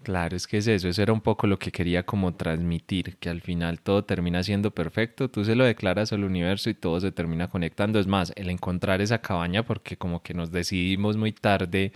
Claro, 0.04 0.38
es 0.38 0.48
que 0.48 0.58
es 0.58 0.68
eso, 0.68 0.88
eso 0.88 1.02
era 1.02 1.12
un 1.12 1.22
poco 1.22 1.48
lo 1.48 1.60
que 1.60 1.72
quería 1.72 2.06
como 2.06 2.34
transmitir, 2.36 3.18
que 3.18 3.30
al 3.30 3.42
final 3.42 3.82
todo 3.82 4.06
termina 4.06 4.42
siendo 4.44 4.72
perfecto, 4.72 5.30
tú 5.30 5.44
se 5.44 5.56
lo 5.56 5.66
declaras 5.66 6.14
al 6.14 6.24
universo 6.24 6.70
y 6.70 6.76
todo 6.76 7.00
se 7.00 7.12
termina 7.12 7.50
conectando. 7.50 8.00
Es 8.00 8.08
más, 8.08 8.32
el 8.38 8.50
encontrar 8.50 9.02
esa 9.02 9.20
cabaña, 9.22 9.64
porque 9.66 9.98
como 9.98 10.22
que 10.24 10.34
nos 10.34 10.52
decidimos 10.52 11.18
muy 11.18 11.34
tarde 11.34 11.92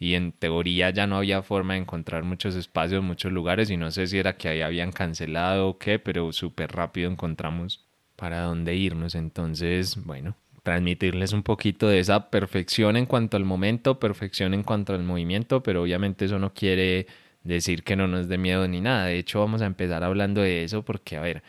y 0.00 0.14
en 0.14 0.32
teoría 0.32 0.90
ya 0.90 1.06
no 1.06 1.18
había 1.18 1.42
forma 1.42 1.74
de 1.74 1.80
encontrar 1.80 2.24
muchos 2.24 2.56
espacios, 2.56 3.04
muchos 3.04 3.30
lugares 3.32 3.70
y 3.70 3.76
no 3.76 3.90
sé 3.90 4.06
si 4.06 4.18
era 4.18 4.36
que 4.38 4.48
ahí 4.48 4.62
habían 4.62 4.92
cancelado 4.92 5.68
o 5.68 5.78
qué, 5.78 5.98
pero 5.98 6.32
súper 6.32 6.72
rápido 6.72 7.10
encontramos 7.10 7.84
para 8.16 8.40
dónde 8.42 8.74
irnos. 8.74 9.14
Entonces, 9.14 10.02
bueno, 10.04 10.36
transmitirles 10.62 11.34
un 11.34 11.42
poquito 11.42 11.86
de 11.86 12.00
esa 12.00 12.30
perfección 12.30 12.96
en 12.96 13.04
cuanto 13.04 13.36
al 13.36 13.44
momento, 13.44 14.00
perfección 14.00 14.54
en 14.54 14.62
cuanto 14.62 14.94
al 14.94 15.02
movimiento, 15.02 15.62
pero 15.62 15.82
obviamente 15.82 16.24
eso 16.24 16.38
no 16.38 16.54
quiere 16.54 17.06
decir 17.44 17.82
que 17.84 17.94
no 17.94 18.08
nos 18.08 18.26
dé 18.26 18.38
miedo 18.38 18.66
ni 18.68 18.80
nada. 18.80 19.06
De 19.06 19.18
hecho, 19.18 19.40
vamos 19.40 19.60
a 19.60 19.66
empezar 19.66 20.02
hablando 20.02 20.40
de 20.40 20.64
eso 20.64 20.82
porque, 20.82 21.18
a 21.18 21.20
ver, 21.20 21.42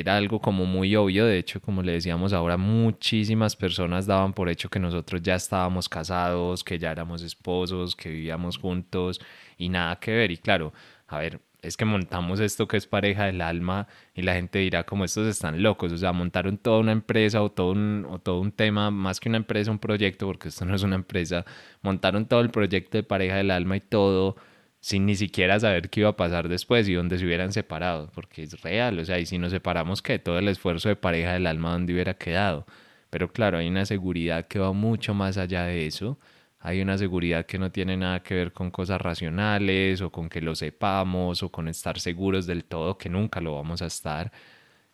era 0.00 0.16
algo 0.16 0.40
como 0.40 0.64
muy 0.64 0.96
obvio. 0.96 1.26
De 1.26 1.38
hecho, 1.38 1.60
como 1.60 1.82
le 1.82 1.92
decíamos 1.92 2.32
ahora, 2.32 2.56
muchísimas 2.56 3.56
personas 3.56 4.06
daban 4.06 4.32
por 4.32 4.48
hecho 4.48 4.70
que 4.70 4.80
nosotros 4.80 5.20
ya 5.22 5.34
estábamos 5.34 5.88
casados, 5.88 6.64
que 6.64 6.78
ya 6.78 6.90
éramos 6.90 7.22
esposos, 7.22 7.94
que 7.94 8.08
vivíamos 8.08 8.56
juntos 8.56 9.20
y 9.58 9.68
nada 9.68 9.96
que 10.00 10.12
ver. 10.12 10.30
Y 10.30 10.38
claro, 10.38 10.72
a 11.08 11.18
ver, 11.18 11.40
es 11.60 11.76
que 11.76 11.84
montamos 11.84 12.40
esto 12.40 12.66
que 12.66 12.78
es 12.78 12.86
pareja 12.86 13.26
del 13.26 13.42
alma 13.42 13.86
y 14.14 14.22
la 14.22 14.34
gente 14.34 14.60
dirá 14.60 14.84
como 14.84 15.04
estos 15.04 15.26
están 15.28 15.62
locos, 15.62 15.92
o 15.92 15.98
sea, 15.98 16.12
montaron 16.12 16.56
toda 16.58 16.80
una 16.80 16.92
empresa 16.92 17.42
o 17.42 17.50
todo 17.52 17.72
un, 17.72 18.06
o 18.08 18.18
todo 18.18 18.40
un 18.40 18.50
tema, 18.50 18.90
más 18.90 19.20
que 19.20 19.28
una 19.28 19.38
empresa, 19.38 19.70
un 19.70 19.78
proyecto, 19.78 20.26
porque 20.26 20.48
esto 20.48 20.64
no 20.64 20.74
es 20.74 20.82
una 20.82 20.96
empresa, 20.96 21.44
montaron 21.82 22.26
todo 22.26 22.40
el 22.40 22.50
proyecto 22.50 22.98
de 22.98 23.04
pareja 23.04 23.36
del 23.36 23.50
alma 23.50 23.76
y 23.76 23.80
todo 23.80 24.36
sin 24.82 25.06
ni 25.06 25.14
siquiera 25.16 25.60
saber 25.60 25.90
qué 25.90 26.00
iba 26.00 26.10
a 26.10 26.16
pasar 26.16 26.48
después 26.48 26.88
y 26.88 26.94
dónde 26.94 27.18
se 27.18 27.24
hubieran 27.24 27.52
separado, 27.52 28.10
porque 28.14 28.42
es 28.42 28.60
real, 28.62 28.98
o 28.98 29.04
sea, 29.04 29.20
y 29.20 29.26
si 29.26 29.38
nos 29.38 29.52
separamos, 29.52 30.02
que 30.02 30.18
todo 30.18 30.38
el 30.40 30.48
esfuerzo 30.48 30.88
de 30.88 30.96
pareja 30.96 31.34
del 31.34 31.46
alma, 31.46 31.72
¿dónde 31.72 31.92
hubiera 31.94 32.14
quedado? 32.14 32.66
Pero 33.10 33.32
claro, 33.32 33.58
hay 33.58 33.68
una 33.68 33.86
seguridad 33.86 34.46
que 34.48 34.58
va 34.58 34.72
mucho 34.72 35.14
más 35.14 35.38
allá 35.38 35.64
de 35.64 35.86
eso. 35.86 36.18
Hay 36.60 36.80
una 36.82 36.98
seguridad 36.98 37.46
que 37.46 37.58
no 37.58 37.70
tiene 37.72 37.96
nada 37.96 38.22
que 38.22 38.34
ver 38.34 38.52
con 38.52 38.70
cosas 38.70 39.00
racionales 39.00 40.00
o 40.00 40.10
con 40.10 40.28
que 40.28 40.40
lo 40.40 40.54
sepamos 40.54 41.42
o 41.42 41.50
con 41.50 41.68
estar 41.68 42.00
seguros 42.00 42.46
del 42.46 42.64
todo 42.64 42.98
que 42.98 43.08
nunca 43.08 43.40
lo 43.40 43.54
vamos 43.54 43.82
a 43.82 43.86
estar, 43.86 44.32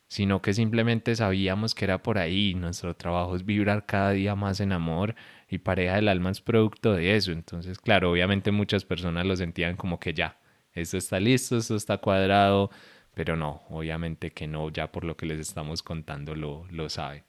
sino 0.08 0.40
que 0.42 0.54
simplemente 0.54 1.14
sabíamos 1.14 1.74
que 1.74 1.84
era 1.84 2.02
por 2.02 2.18
ahí. 2.18 2.54
Nuestro 2.54 2.96
trabajo 2.96 3.36
es 3.36 3.44
vibrar 3.44 3.86
cada 3.86 4.10
día 4.12 4.34
más 4.34 4.60
en 4.60 4.72
amor 4.72 5.14
y 5.48 5.58
pareja 5.58 5.96
del 5.96 6.08
alma 6.08 6.30
es 6.30 6.40
producto 6.40 6.94
de 6.94 7.14
eso. 7.14 7.32
Entonces, 7.32 7.78
claro, 7.78 8.10
obviamente 8.10 8.50
muchas 8.50 8.84
personas 8.84 9.26
lo 9.26 9.36
sentían 9.36 9.76
como 9.76 10.00
que 10.00 10.14
ya, 10.14 10.38
esto 10.72 10.96
está 10.96 11.20
listo, 11.20 11.58
esto 11.58 11.76
está 11.76 11.98
cuadrado, 11.98 12.70
pero 13.14 13.36
no, 13.36 13.62
obviamente 13.68 14.30
que 14.30 14.46
no, 14.46 14.70
ya 14.70 14.90
por 14.90 15.04
lo 15.04 15.16
que 15.16 15.26
les 15.26 15.40
estamos 15.40 15.82
contando 15.82 16.34
lo, 16.34 16.66
lo 16.70 16.88
saben. 16.88 17.24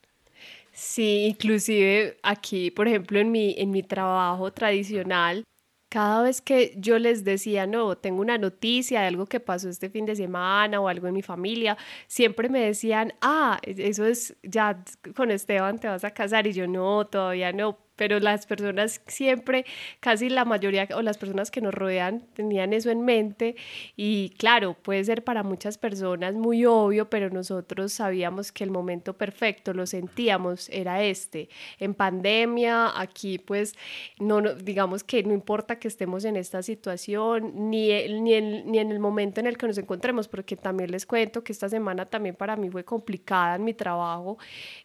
Sí, 0.72 1.26
inclusive 1.26 2.18
aquí, 2.24 2.72
por 2.72 2.88
ejemplo, 2.88 3.20
en 3.20 3.32
mi, 3.32 3.56
en 3.58 3.72
mi 3.72 3.84
trabajo 3.84 4.54
tradicional, 4.54 5.44
cada 5.90 6.22
vez 6.22 6.42
que 6.42 6.74
yo 6.78 7.00
les 7.00 7.24
decía, 7.24 7.66
no, 7.68 7.98
tengo 7.98 8.22
una 8.22 8.38
noticia 8.38 9.02
de 9.02 9.08
algo 9.08 9.26
que 9.26 9.40
pasó 9.40 9.70
este 9.70 9.90
fin 9.90 10.06
de 10.06 10.16
semana 10.16 10.80
o 10.80 10.88
algo 10.88 11.08
en 11.08 11.16
mi 11.16 11.24
familia, 11.24 11.78
siempre 12.08 12.48
me 12.48 12.60
decían, 12.62 13.14
ah, 13.22 13.60
e-, 13.64 13.90
eso 13.90 14.06
es, 14.06 14.36
ya 14.44 14.84
con 15.16 15.32
Esteban 15.32 15.80
te 15.80 15.88
vas 15.88 16.04
a 16.04 16.12
casar 16.12 16.48
y 16.48 16.54
yo 16.54 16.68
no, 16.68 17.08
todavía 17.08 17.52
no, 17.52 17.80
pero 18.00 18.18
las 18.22 18.46
personas 18.46 19.02
siempre, 19.08 19.66
casi 20.00 20.30
la 20.30 20.46
mayoría 20.46 20.88
o 20.96 21.02
las 21.02 21.18
personas 21.18 21.52
que 21.52 21.60
nos 21.60 21.74
rodean 21.74 22.24
tenían 22.34 22.72
eso 22.72 22.90
en 22.92 23.02
mente 23.02 23.58
y 23.98 24.30
claro, 24.38 24.74
puede 24.82 25.04
ser 25.04 25.26
para 25.26 25.44
muchas 25.44 25.78
personas 25.78 26.34
muy 26.34 26.66
obvio, 26.66 27.10
pero 27.10 27.30
nosotros 27.30 27.92
sabíamos 27.92 28.54
que 28.54 28.64
el 28.64 28.72
momento 28.72 29.18
perfecto, 29.18 29.74
lo 29.74 29.86
sentíamos, 29.86 30.70
era 30.70 31.04
este. 31.04 31.50
En 31.78 31.94
pandemia, 31.94 32.98
aquí 32.98 33.38
pues, 33.38 33.76
no, 34.18 34.42
digamos 34.54 35.04
que 35.04 35.22
no 35.24 35.34
importa 35.34 35.78
que 35.78 35.90
estemos 35.90 36.24
en 36.24 36.38
esta 36.38 36.64
situación, 36.64 37.70
ni, 37.70 37.90
ni, 38.22 38.34
en, 38.34 38.72
ni 38.72 38.80
en 38.80 38.92
el 38.92 39.00
momento 39.00 39.42
en 39.42 39.48
el 39.48 39.58
que 39.58 39.68
nos 39.68 39.78
encontremos, 39.78 40.30
porque 40.30 40.56
también 40.56 40.90
les 40.92 41.06
cuento 41.06 41.44
que 41.44 41.52
esta 41.52 41.68
semana 41.68 42.06
también 42.06 42.36
para 42.36 42.56
mí 42.56 42.70
fue 42.70 42.86
complicada 42.86 43.58
en 43.58 43.66
mi 43.66 43.74
trabajo. 43.74 44.38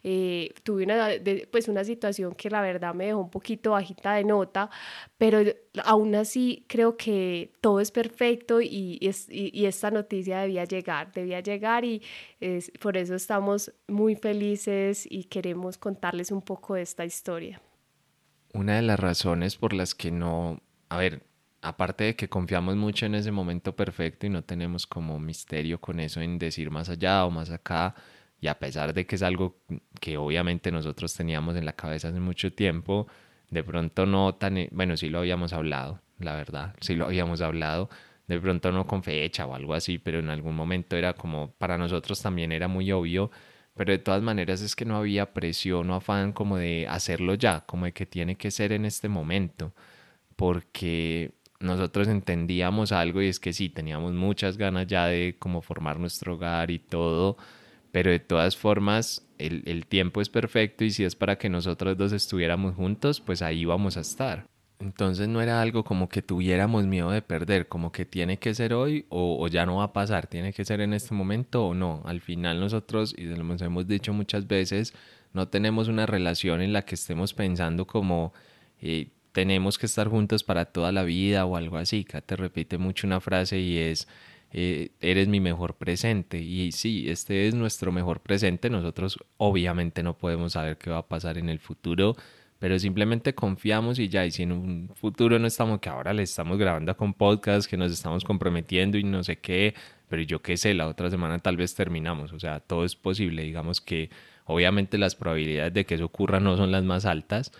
Eh, 0.03 0.53
tuve 0.63 0.83
una, 0.83 1.11
pues 1.49 1.69
una 1.69 1.85
situación 1.85 2.35
que 2.35 2.49
la 2.49 2.59
verdad 2.59 2.93
me 2.93 3.04
dejó 3.05 3.19
un 3.19 3.29
poquito 3.29 3.71
bajita 3.71 4.13
de 4.13 4.23
nota, 4.23 4.69
pero 5.17 5.39
aún 5.83 6.15
así 6.15 6.65
creo 6.67 6.97
que 6.97 7.53
todo 7.61 7.79
es 7.79 7.91
perfecto 7.91 8.61
y, 8.61 8.99
y, 9.01 9.65
esta 9.65 9.91
noticia 9.91 10.41
debía 10.41 10.65
llegar, 10.65 11.11
debía 11.11 11.39
llegar 11.39 11.85
y 11.85 12.01
es, 12.39 12.71
por 12.81 12.97
eso 12.97 13.15
estamos 13.15 13.71
muy 13.87 14.15
felices 14.15 15.07
y 15.09 15.25
queremos 15.25 15.77
contarles 15.77 16.31
un 16.31 16.41
poco 16.41 16.75
de 16.75 16.81
esta 16.81 17.05
historia. 17.05 17.61
Una 18.53 18.77
de 18.77 18.81
las 18.81 18.99
razones 18.99 19.57
por 19.57 19.73
las 19.73 19.95
que 19.95 20.11
no, 20.11 20.61
a 20.89 20.97
ver, 20.97 21.23
aparte 21.61 22.03
de 22.05 22.15
que 22.15 22.29
confiamos 22.29 22.75
mucho 22.75 23.05
en 23.05 23.15
ese 23.15 23.31
momento 23.31 23.75
perfecto 23.75 24.27
y 24.27 24.29
no 24.29 24.43
tenemos 24.43 24.85
como 24.85 25.19
misterio 25.19 25.81
con 25.81 25.99
eso 25.99 26.21
en 26.21 26.37
decir 26.37 26.69
más 26.69 26.89
allá 26.89 27.25
o 27.25 27.31
más 27.31 27.49
acá, 27.49 27.95
y 28.39 28.47
a 28.47 28.59
pesar 28.59 28.93
de 28.93 29.05
que 29.05 29.15
es 29.15 29.23
algo 29.23 29.57
que 29.99 30.17
obviamente 30.17 30.71
nosotros 30.71 31.13
teníamos 31.13 31.55
en 31.55 31.65
la 31.65 31.73
cabeza 31.73 32.09
hace 32.09 32.19
mucho 32.19 32.53
tiempo, 32.53 33.07
de 33.49 33.63
pronto 33.63 34.05
no 34.05 34.35
tan, 34.35 34.57
e, 34.57 34.69
bueno, 34.71 34.97
sí 34.97 35.09
lo 35.09 35.19
habíamos 35.19 35.53
hablado, 35.53 36.01
la 36.19 36.35
verdad, 36.35 36.75
sí 36.81 36.95
lo 36.95 37.05
habíamos 37.05 37.41
hablado, 37.41 37.89
de 38.27 38.39
pronto 38.39 38.71
no 38.71 38.85
con 38.87 39.03
fecha 39.03 39.45
o 39.45 39.55
algo 39.55 39.73
así, 39.73 39.97
pero 39.97 40.19
en 40.19 40.29
algún 40.29 40.55
momento 40.55 40.95
era 40.95 41.13
como, 41.13 41.51
para 41.51 41.77
nosotros 41.77 42.21
también 42.21 42.51
era 42.51 42.67
muy 42.67 42.91
obvio, 42.91 43.31
pero 43.75 43.91
de 43.91 43.99
todas 43.99 44.21
maneras 44.21 44.61
es 44.61 44.75
que 44.75 44.85
no 44.85 44.97
había 44.97 45.33
presión 45.33 45.89
o 45.89 45.95
afán 45.95 46.31
como 46.31 46.57
de 46.57 46.87
hacerlo 46.89 47.35
ya, 47.35 47.61
como 47.65 47.85
de 47.85 47.93
que 47.93 48.05
tiene 48.05 48.35
que 48.37 48.51
ser 48.51 48.71
en 48.71 48.85
este 48.85 49.09
momento, 49.09 49.73
porque 50.35 51.33
nosotros 51.59 52.07
entendíamos 52.07 52.91
algo 52.91 53.21
y 53.21 53.27
es 53.27 53.39
que 53.39 53.53
sí, 53.53 53.69
teníamos 53.69 54.13
muchas 54.13 54.57
ganas 54.57 54.87
ya 54.87 55.07
de 55.07 55.35
como 55.39 55.61
formar 55.61 55.99
nuestro 55.99 56.35
hogar 56.35 56.71
y 56.71 56.79
todo, 56.79 57.37
pero 57.95 58.11
de 58.11 58.19
todas 58.19 58.57
formas 58.57 59.25
el, 59.37 59.63
el, 59.67 59.85
tiempo 59.85 60.19
es 60.19 60.27
perfecto 60.27 60.83
y 60.83 60.91
si 60.91 61.05
es 61.05 61.15
para 61.15 61.37
que 61.37 61.47
nosotros 61.47 61.97
dos 61.97 62.11
estuviéramos 62.11 62.75
juntos, 62.75 63.21
pues 63.21 63.41
ahí 63.41 63.63
vamos 63.63 63.95
a 63.95 64.01
estar. 64.01 64.45
Entonces 64.81 65.29
no 65.29 65.41
era 65.41 65.61
algo 65.61 65.85
como 65.85 66.09
que 66.09 66.21
tuviéramos 66.21 66.85
miedo 66.87 67.09
de 67.09 67.21
perder, 67.21 67.69
como 67.69 67.93
que 67.93 68.03
tiene 68.03 68.37
que 68.37 68.53
ser 68.53 68.73
hoy 68.73 69.05
o, 69.07 69.47
ya 69.47 69.65
no 69.65 69.77
va 69.77 69.85
a 69.85 69.93
pasar, 69.93 70.27
tiene 70.27 70.51
que 70.51 70.65
ser 70.65 70.81
en 70.81 70.93
este 70.93 71.15
momento 71.15 71.67
o 71.67 71.73
no. 71.73 72.01
Al 72.03 72.19
final 72.19 72.59
nosotros, 72.59 73.15
y 73.17 73.23
lo 73.23 73.55
hemos 73.55 73.87
dicho 73.87 74.11
muchas 74.11 74.45
veces, 74.45 74.93
no 75.31 75.47
tenemos 75.47 75.87
una 75.87 76.05
relación 76.05 76.61
en 76.61 76.73
la 76.73 76.81
que 76.81 76.95
estemos 76.95 77.33
pensando 77.33 77.87
como 77.87 78.33
eh, 78.81 79.07
tenemos 79.31 79.77
que 79.77 79.85
estar 79.85 80.09
juntos 80.09 80.43
para 80.43 80.65
toda 80.65 80.91
la 80.91 81.03
vida 81.03 81.45
o 81.45 81.55
algo 81.55 81.77
así. 81.77 82.05
Acá 82.05 82.19
te 82.19 82.35
repite 82.35 82.77
mucho 82.77 83.07
una 83.07 83.21
frase 83.21 83.57
y 83.57 83.77
es 83.77 84.09
eh, 84.57 84.91
eres 85.01 85.27
mi 85.27 85.41
mejor 85.41 85.75
presente. 85.75 86.39
Y 86.39 86.71
sí, 86.71 87.09
este 87.09 87.49
es 87.49 87.53
nuestro 87.53 87.91
mejor 87.91 88.21
presente. 88.21 88.69
Nosotros 88.69 89.19
obviamente 89.35 90.01
no 90.01 90.17
podemos 90.17 90.53
saber 90.53 90.77
qué 90.77 90.89
va 90.89 90.99
a 90.99 91.07
pasar 91.09 91.37
en 91.37 91.49
el 91.49 91.59
futuro, 91.59 92.15
pero 92.57 92.79
simplemente 92.79 93.35
confiamos 93.35 93.99
y 93.99 94.07
ya, 94.07 94.25
y 94.25 94.31
si 94.31 94.43
en 94.43 94.53
un 94.53 94.91
futuro 94.95 95.37
no 95.39 95.47
estamos, 95.47 95.81
que 95.81 95.89
ahora 95.89 96.13
le 96.13 96.23
estamos 96.23 96.57
grabando 96.57 96.95
con 96.95 97.13
podcast, 97.13 97.69
que 97.69 97.75
nos 97.75 97.91
estamos 97.91 98.23
comprometiendo 98.23 98.97
y 98.97 99.03
no 99.03 99.25
sé 99.25 99.39
qué, 99.39 99.75
pero 100.07 100.21
yo 100.21 100.41
qué 100.41 100.55
sé, 100.55 100.73
la 100.73 100.87
otra 100.87 101.09
semana 101.09 101.39
tal 101.39 101.57
vez 101.57 101.75
terminamos, 101.75 102.31
o 102.31 102.39
sea, 102.39 102.61
todo 102.61 102.85
es 102.85 102.95
posible, 102.95 103.43
digamos 103.43 103.81
que 103.81 104.09
obviamente 104.45 104.97
las 104.97 105.15
probabilidades 105.15 105.73
de 105.73 105.85
que 105.85 105.95
eso 105.95 106.05
ocurra 106.05 106.39
no 106.39 106.55
son 106.55 106.71
las 106.71 106.85
más 106.85 107.05
altas, 107.05 107.51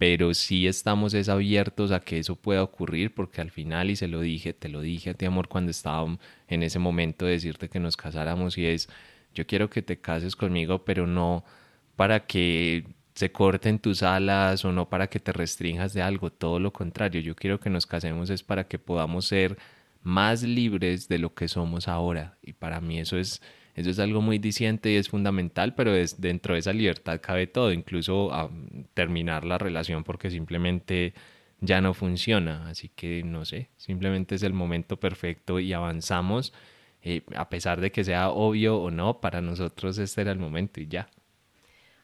pero 0.00 0.32
sí 0.32 0.66
estamos 0.66 1.12
es 1.12 1.28
abiertos 1.28 1.90
a 1.92 2.00
que 2.00 2.18
eso 2.18 2.34
pueda 2.34 2.62
ocurrir 2.62 3.12
porque 3.14 3.42
al 3.42 3.50
final, 3.50 3.90
y 3.90 3.96
se 3.96 4.08
lo 4.08 4.22
dije, 4.22 4.54
te 4.54 4.70
lo 4.70 4.80
dije 4.80 5.10
a 5.10 5.14
ti 5.14 5.26
amor 5.26 5.48
cuando 5.48 5.70
estaba 5.70 6.16
en 6.48 6.62
ese 6.62 6.78
momento 6.78 7.26
de 7.26 7.32
decirte 7.32 7.68
que 7.68 7.80
nos 7.80 7.98
casáramos 7.98 8.56
y 8.56 8.64
es, 8.64 8.88
yo 9.34 9.46
quiero 9.46 9.68
que 9.68 9.82
te 9.82 10.00
cases 10.00 10.36
conmigo, 10.36 10.86
pero 10.86 11.06
no 11.06 11.44
para 11.96 12.26
que 12.26 12.86
se 13.14 13.30
corten 13.30 13.78
tus 13.78 14.02
alas 14.02 14.64
o 14.64 14.72
no 14.72 14.88
para 14.88 15.08
que 15.08 15.20
te 15.20 15.32
restringas 15.32 15.92
de 15.92 16.00
algo, 16.00 16.30
todo 16.32 16.60
lo 16.60 16.72
contrario, 16.72 17.20
yo 17.20 17.36
quiero 17.36 17.60
que 17.60 17.68
nos 17.68 17.84
casemos 17.84 18.30
es 18.30 18.42
para 18.42 18.66
que 18.68 18.78
podamos 18.78 19.26
ser 19.26 19.58
más 20.02 20.42
libres 20.42 21.08
de 21.08 21.18
lo 21.18 21.34
que 21.34 21.46
somos 21.46 21.88
ahora 21.88 22.38
y 22.42 22.54
para 22.54 22.80
mí 22.80 23.00
eso 23.00 23.18
es 23.18 23.42
eso 23.80 23.90
es 23.90 23.98
algo 23.98 24.20
muy 24.20 24.38
diciente 24.38 24.90
y 24.90 24.96
es 24.96 25.08
fundamental, 25.08 25.74
pero 25.74 25.94
es, 25.94 26.20
dentro 26.20 26.54
de 26.54 26.60
esa 26.60 26.72
libertad 26.72 27.20
cabe 27.22 27.46
todo, 27.46 27.72
incluso 27.72 28.32
a 28.32 28.50
terminar 28.94 29.44
la 29.44 29.58
relación 29.58 30.04
porque 30.04 30.30
simplemente 30.30 31.14
ya 31.60 31.80
no 31.80 31.94
funciona. 31.94 32.68
Así 32.68 32.88
que 32.88 33.22
no 33.22 33.44
sé, 33.44 33.70
simplemente 33.76 34.34
es 34.34 34.42
el 34.42 34.52
momento 34.52 34.98
perfecto 34.98 35.60
y 35.60 35.72
avanzamos. 35.72 36.52
Eh, 37.02 37.22
a 37.34 37.48
pesar 37.48 37.80
de 37.80 37.90
que 37.90 38.04
sea 38.04 38.30
obvio 38.30 38.76
o 38.76 38.90
no, 38.90 39.20
para 39.20 39.40
nosotros 39.40 39.96
este 39.98 40.20
era 40.20 40.32
el 40.32 40.38
momento 40.38 40.80
y 40.80 40.86
ya. 40.86 41.08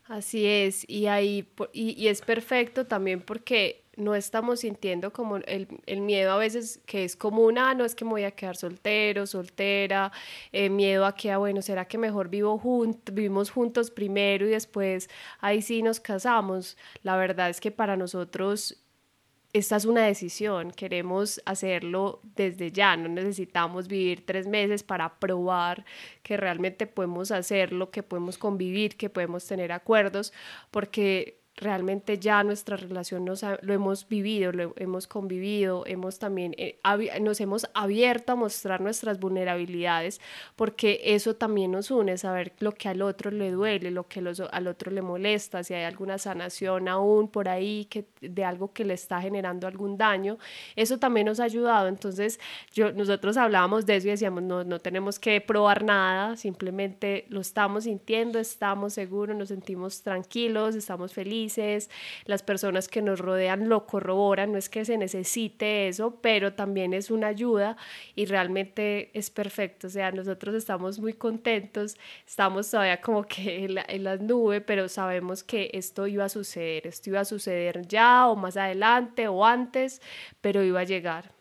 Así 0.04 0.47
es, 0.47 0.88
y 0.88 1.06
ahí 1.06 1.49
y 1.73 2.06
es 2.06 2.23
perfecto 2.23 2.87
también 2.87 3.21
porque 3.21 3.86
no 3.97 4.15
estamos 4.15 4.61
sintiendo 4.61 5.12
como 5.12 5.38
el, 5.38 5.69
miedo 6.00 6.33
a 6.33 6.37
veces 6.37 6.81
que 6.87 7.05
es 7.05 7.17
común, 7.17 7.59
ah, 7.59 7.75
no 7.75 7.85
es 7.85 7.95
que 7.95 8.05
me 8.05 8.12
voy 8.12 8.25
a 8.25 8.31
quedar 8.31 8.57
soltero, 8.57 9.26
soltera, 9.26 10.12
eh, 10.53 10.69
miedo 10.71 11.07
a 11.07 11.15
que, 11.15 11.31
ah, 11.33 11.38
bueno, 11.38 11.62
¿será 11.62 11.87
que 11.87 11.99
mejor 11.99 12.29
vivo 12.29 12.59
juntos, 12.59 13.15
vivimos 13.15 13.50
juntos 13.50 13.91
primero 13.91 14.47
y 14.47 14.50
después 14.50 15.09
ahí 15.41 15.62
sí 15.62 15.83
nos 15.83 16.00
casamos? 16.00 16.76
La 17.03 17.17
verdad 17.17 17.50
es 17.50 17.61
que 17.61 17.71
para 17.71 17.97
nosotros 17.97 18.79
esta 19.53 19.76
es 19.76 19.87
una 19.87 20.05
decisión, 20.05 20.71
queremos 20.71 21.41
hacerlo 21.47 22.21
desde 22.37 22.73
ya, 22.73 22.97
no 22.97 23.09
necesitamos 23.09 23.88
vivir 23.88 24.26
tres 24.26 24.47
meses 24.47 24.83
para 24.83 25.19
probar 25.19 25.87
que 26.23 26.37
realmente 26.37 26.87
podemos 26.87 27.31
hacerlo, 27.31 27.91
que 27.91 28.03
podemos 28.03 28.37
convivir, 28.37 28.97
que 28.97 29.09
podemos 29.09 29.47
tener 29.47 29.73
acuerdos, 29.73 30.35
porque 30.71 31.41
realmente 31.57 32.19
ya 32.19 32.45
nuestra 32.45 32.77
relación 32.77 33.25
nos 33.25 33.43
lo 33.63 33.73
hemos 33.73 34.07
vivido, 34.09 34.53
lo 34.53 34.75
hemos 34.77 35.07
convivido, 35.07 35.85
hemos 35.87 36.19
también, 36.19 36.55
eh, 36.59 36.79
nos 37.21 37.41
hemos 37.41 37.67
abierto 37.73 38.33
a 38.33 38.37
mostrar 38.37 38.83
nuestras 38.83 39.19
vulnerabilidades, 39.19 40.21
porque 40.55 41.01
eso 41.03 41.35
también 41.35 41.71
nos 41.71 41.91
une, 41.91 42.19
saber 42.19 42.53
lo 42.59 42.73
que 42.73 42.91
al 42.91 43.01
otro 43.01 43.31
le 43.31 43.51
duele, 43.51 43.91
lo 43.91 44.07
que 44.07 44.21
al 44.51 44.67
otro 44.67 44.93
le 44.93 45.01
molesta, 45.01 45.65
si 45.65 45.73
hay 45.73 45.85
alguna 45.85 46.19
sanación 46.19 46.89
aún 46.89 47.29
por 47.29 47.49
ahí 47.49 47.87
que, 47.87 48.05
de 48.21 48.45
algo 48.45 48.73
que 48.73 48.85
le 48.85 48.95
está 48.95 49.23
generando 49.23 49.67
algún 49.67 49.97
daño, 49.97 50.37
eso 50.77 50.99
también 50.99 51.27
nos 51.27 51.41
ha 51.41 51.45
ayudado. 51.45 51.89
Entonces, 51.89 52.39
yo, 52.75 52.93
nosotros 52.93 53.39
hablábamos 53.39 53.87
de 53.87 53.97
eso 53.97 54.09
y 54.09 54.11
decíamos, 54.11 54.43
no, 54.43 54.63
no 54.63 54.79
tenemos 54.79 55.19
que 55.19 55.41
probar 55.41 55.85
nada, 55.85 56.37
simplemente 56.37 57.25
lo 57.31 57.41
estamos 57.41 57.85
sintiendo, 57.85 58.39
estamos 58.39 58.93
seguros, 58.93 59.35
nos 59.35 59.49
sentimos 59.49 60.03
tranquilos, 60.03 60.75
estamos 60.75 61.15
felices 61.15 61.46
las 62.25 62.43
personas 62.43 62.88
que 62.88 63.03
nos 63.03 63.21
rodean 63.21 63.69
lo 63.69 63.87
corroboran, 63.87 64.53
no 64.53 64.59
es 64.59 64.69
que 64.69 64.85
se 64.85 64.99
necesite 64.99 65.88
eso, 65.88 66.19
pero 66.21 66.53
también 66.53 66.93
es 66.93 67.11
una 67.11 67.29
ayuda 67.29 67.76
y 68.15 68.26
realmente 68.26 69.11
es 69.12 69.31
perfecto, 69.31 69.87
o 69.87 69.91
sea, 69.91 70.11
nosotros 70.12 70.55
estamos 70.55 70.99
muy 70.99 71.12
contentos, 71.12 71.97
estamos 72.26 72.71
todavía 72.71 73.00
como 73.00 73.25
que 73.25 73.65
en, 73.65 73.79
en 73.88 74.05
las 74.05 74.21
nubes, 74.21 74.62
pero 74.67 74.88
sabemos 74.88 75.43
que 75.43 75.71
esto 75.73 76.07
iba 76.07 76.25
a 76.25 76.29
suceder, 76.29 76.87
esto 76.87 77.11
iba 77.11 77.21
a 77.21 77.25
suceder 77.25 77.87
ya 77.87 78.29
o 78.29 78.37
más 78.37 78.57
adelante 78.57 79.29
o 79.29 79.45
antes, 79.45 80.00
pero 80.41 80.62
iba 80.62 80.81
a 80.81 80.85
llegar. 80.85 81.37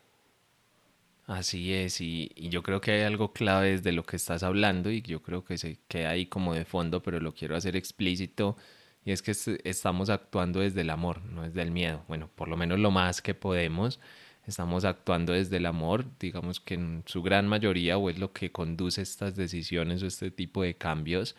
Así 1.27 1.74
es, 1.74 2.01
y, 2.01 2.31
y, 2.35 2.50
yo 2.50 2.62
creo 2.62 2.81
que 2.81 2.91
hay 2.91 3.01
algo 3.01 3.33
clave 3.33 3.79
de 3.79 3.91
lo 3.91 4.03
que 4.03 4.15
estás 4.15 4.43
hablando 4.43 4.91
y 4.91 5.01
yo 5.01 5.24
creo 5.24 5.43
que 5.43 5.57
se 5.57 5.79
queda 5.88 6.12
ahí 6.12 6.27
como 6.27 6.53
de 6.53 6.65
fondo, 6.65 7.01
pero 7.01 7.19
lo 7.19 7.33
quiero 7.33 7.55
hacer 7.55 7.75
explícito 7.75 8.57
y 9.05 9.12
es 9.12 9.21
que 9.21 9.33
estamos 9.63 10.09
actuando 10.09 10.62
desde 10.62 10.81
el 10.81 10.89
amor, 10.89 11.24
no 11.25 11.43
desde 11.43 11.62
el 11.62 11.69
miedo. 11.69 12.03
Bueno, 12.07 12.29
por 12.33 12.47
lo 12.47 12.57
menos 12.57 12.79
lo 12.79 12.89
más 12.89 13.21
que 13.21 13.35
podemos, 13.35 14.00
estamos 14.47 14.83
actuando 14.83 15.33
desde 15.33 15.57
el 15.57 15.67
amor, 15.67 16.05
digamos 16.19 16.59
que 16.59 16.74
en 16.74 17.03
su 17.05 17.21
gran 17.21 17.47
mayoría, 17.47 17.97
o 18.00 18.09
es 18.09 18.17
lo 18.17 18.33
que 18.33 18.51
conduce 18.51 19.03
estas 19.03 19.35
decisiones 19.35 20.01
o 20.01 20.07
este 20.07 20.31
tipo 20.31 20.63
de 20.63 20.75
cambios. 20.75 21.35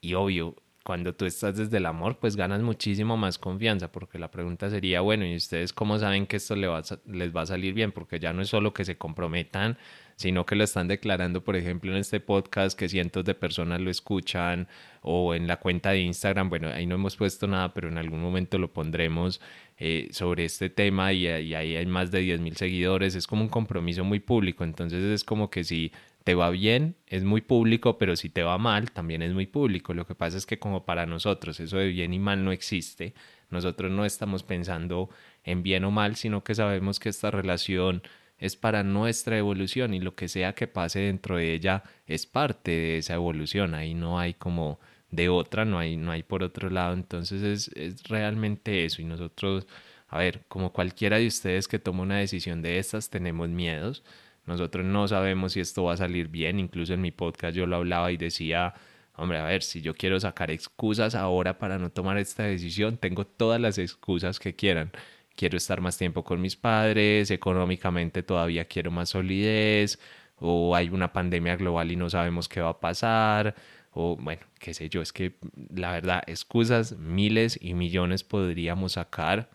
Y 0.00 0.14
obvio, 0.14 0.56
cuando 0.84 1.14
tú 1.14 1.26
estás 1.26 1.56
desde 1.56 1.76
el 1.76 1.86
amor, 1.86 2.18
pues 2.18 2.34
ganas 2.34 2.60
muchísimo 2.60 3.16
más 3.16 3.38
confianza, 3.38 3.92
porque 3.92 4.18
la 4.18 4.32
pregunta 4.32 4.68
sería, 4.68 5.00
bueno, 5.00 5.24
¿y 5.24 5.36
ustedes 5.36 5.72
cómo 5.72 5.98
saben 6.00 6.26
que 6.26 6.36
esto 6.36 6.56
les 6.56 6.68
va 6.68 6.78
a, 6.78 6.82
les 7.06 7.34
va 7.34 7.42
a 7.42 7.46
salir 7.46 7.72
bien? 7.72 7.92
Porque 7.92 8.18
ya 8.18 8.32
no 8.32 8.42
es 8.42 8.48
solo 8.48 8.74
que 8.74 8.84
se 8.84 8.98
comprometan, 8.98 9.78
sino 10.16 10.46
que 10.46 10.56
lo 10.56 10.64
están 10.64 10.88
declarando, 10.88 11.42
por 11.42 11.56
ejemplo, 11.56 11.90
en 11.90 11.98
este 11.98 12.20
podcast 12.20 12.78
que 12.78 12.88
cientos 12.88 13.24
de 13.24 13.34
personas 13.34 13.80
lo 13.80 13.90
escuchan 13.90 14.68
o 15.02 15.34
en 15.34 15.46
la 15.46 15.58
cuenta 15.58 15.90
de 15.90 16.00
Instagram, 16.00 16.48
bueno, 16.48 16.68
ahí 16.68 16.86
no 16.86 16.94
hemos 16.94 17.16
puesto 17.16 17.46
nada, 17.46 17.74
pero 17.74 17.88
en 17.88 17.98
algún 17.98 18.20
momento 18.20 18.58
lo 18.58 18.72
pondremos 18.72 19.40
eh, 19.78 20.08
sobre 20.12 20.44
este 20.44 20.70
tema 20.70 21.12
y, 21.12 21.26
y, 21.26 21.54
ahí 21.54 21.76
hay 21.76 21.86
más 21.86 22.10
de 22.10 22.20
10 22.20 22.40
mil 22.40 22.56
seguidores, 22.56 23.14
es 23.14 23.26
como 23.26 23.42
un 23.42 23.48
compromiso 23.48 24.04
muy 24.04 24.20
público, 24.20 24.64
entonces 24.64 25.02
es 25.02 25.24
como 25.24 25.50
que 25.50 25.64
si 25.64 25.92
te 26.24 26.34
va 26.34 26.48
bien, 26.50 26.96
es 27.06 27.22
muy 27.22 27.42
público, 27.42 27.98
pero 27.98 28.16
si 28.16 28.30
te 28.30 28.42
va 28.42 28.56
mal, 28.56 28.90
también 28.90 29.20
es 29.20 29.34
muy 29.34 29.46
público. 29.46 29.92
Lo 29.92 30.06
que 30.06 30.14
pasa 30.14 30.38
es 30.38 30.46
que 30.46 30.58
como 30.58 30.86
para 30.86 31.04
nosotros 31.04 31.60
eso 31.60 31.76
de 31.76 31.88
bien 31.88 32.14
y 32.14 32.18
mal 32.18 32.42
no 32.44 32.50
existe, 32.50 33.12
nosotros 33.50 33.92
no 33.92 34.06
estamos 34.06 34.42
pensando 34.42 35.10
en 35.44 35.62
bien 35.62 35.84
o 35.84 35.90
mal, 35.90 36.16
sino 36.16 36.42
que 36.42 36.54
sabemos 36.54 36.98
que 36.98 37.10
esta 37.10 37.30
relación 37.30 38.02
es 38.38 38.56
para 38.56 38.82
nuestra 38.82 39.38
evolución 39.38 39.94
y 39.94 40.00
lo 40.00 40.14
que 40.14 40.28
sea 40.28 40.54
que 40.54 40.66
pase 40.66 41.00
dentro 41.00 41.36
de 41.36 41.54
ella 41.54 41.82
es 42.06 42.26
parte 42.26 42.70
de 42.70 42.98
esa 42.98 43.14
evolución. 43.14 43.74
Ahí 43.74 43.94
no 43.94 44.18
hay 44.18 44.34
como 44.34 44.80
de 45.10 45.28
otra, 45.28 45.64
no 45.64 45.78
hay, 45.78 45.96
no 45.96 46.12
hay 46.12 46.22
por 46.22 46.42
otro 46.42 46.70
lado. 46.70 46.94
Entonces 46.94 47.42
es, 47.42 47.68
es 47.76 48.02
realmente 48.08 48.84
eso. 48.84 49.02
Y 49.02 49.04
nosotros, 49.04 49.66
a 50.08 50.18
ver, 50.18 50.44
como 50.48 50.72
cualquiera 50.72 51.18
de 51.18 51.26
ustedes 51.26 51.68
que 51.68 51.78
toma 51.78 52.02
una 52.02 52.18
decisión 52.18 52.62
de 52.62 52.78
estas, 52.78 53.10
tenemos 53.10 53.48
miedos 53.48 54.02
nosotros 54.46 54.84
no 54.84 55.08
sabemos 55.08 55.52
si 55.52 55.60
esto 55.60 55.84
va 55.84 55.94
a 55.94 55.96
salir 55.96 56.28
bien. 56.28 56.58
Incluso 56.60 56.94
en 56.94 57.00
mi 57.00 57.10
podcast 57.10 57.56
yo 57.56 57.66
lo 57.66 57.76
hablaba 57.76 58.12
y 58.12 58.16
decía, 58.16 58.74
hombre, 59.16 59.38
a 59.38 59.44
ver, 59.44 59.62
si 59.62 59.80
yo 59.80 59.94
quiero 59.94 60.20
sacar 60.20 60.50
excusas 60.50 61.14
ahora 61.14 61.58
para 61.58 61.78
no 61.78 61.90
tomar 61.90 62.18
esta 62.18 62.44
decisión, 62.44 62.98
tengo 62.98 63.26
todas 63.26 63.60
las 63.60 63.78
excusas 63.78 64.38
que 64.38 64.54
quieran. 64.54 64.92
Quiero 65.36 65.56
estar 65.56 65.80
más 65.80 65.98
tiempo 65.98 66.24
con 66.24 66.40
mis 66.40 66.56
padres, 66.56 67.30
económicamente 67.30 68.22
todavía 68.22 68.66
quiero 68.66 68.90
más 68.90 69.10
solidez, 69.10 69.98
o 70.36 70.74
hay 70.76 70.88
una 70.90 71.12
pandemia 71.12 71.56
global 71.56 71.90
y 71.92 71.96
no 71.96 72.10
sabemos 72.10 72.48
qué 72.48 72.60
va 72.60 72.70
a 72.70 72.80
pasar, 72.80 73.54
o 73.92 74.16
bueno, 74.16 74.42
qué 74.58 74.74
sé 74.74 74.88
yo, 74.88 75.02
es 75.02 75.12
que 75.12 75.36
la 75.74 75.92
verdad, 75.92 76.22
excusas 76.26 76.96
miles 76.98 77.58
y 77.60 77.74
millones 77.74 78.24
podríamos 78.24 78.92
sacar 78.92 79.50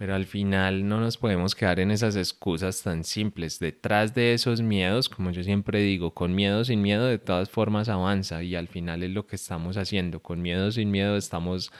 pero 0.00 0.14
al 0.14 0.24
final 0.24 0.88
no 0.88 0.98
nos 0.98 1.18
podemos 1.18 1.54
quedar 1.54 1.78
en 1.78 1.90
esas 1.90 2.16
excusas 2.16 2.82
tan 2.82 3.04
simples. 3.04 3.58
Detrás 3.58 4.14
de 4.14 4.32
esos 4.32 4.62
miedos, 4.62 5.10
como 5.10 5.30
yo 5.30 5.42
siempre 5.42 5.80
digo, 5.80 6.14
con 6.14 6.34
miedo, 6.34 6.64
sin 6.64 6.80
miedo, 6.80 7.04
de 7.04 7.18
todas 7.18 7.50
formas 7.50 7.90
avanza 7.90 8.42
y 8.42 8.54
al 8.56 8.66
final 8.66 9.02
es 9.02 9.10
lo 9.10 9.26
que 9.26 9.36
estamos 9.36 9.76
haciendo. 9.76 10.22
Con 10.22 10.40
miedo, 10.40 10.72
sin 10.72 10.90
miedo 10.90 11.18
estamos 11.18 11.70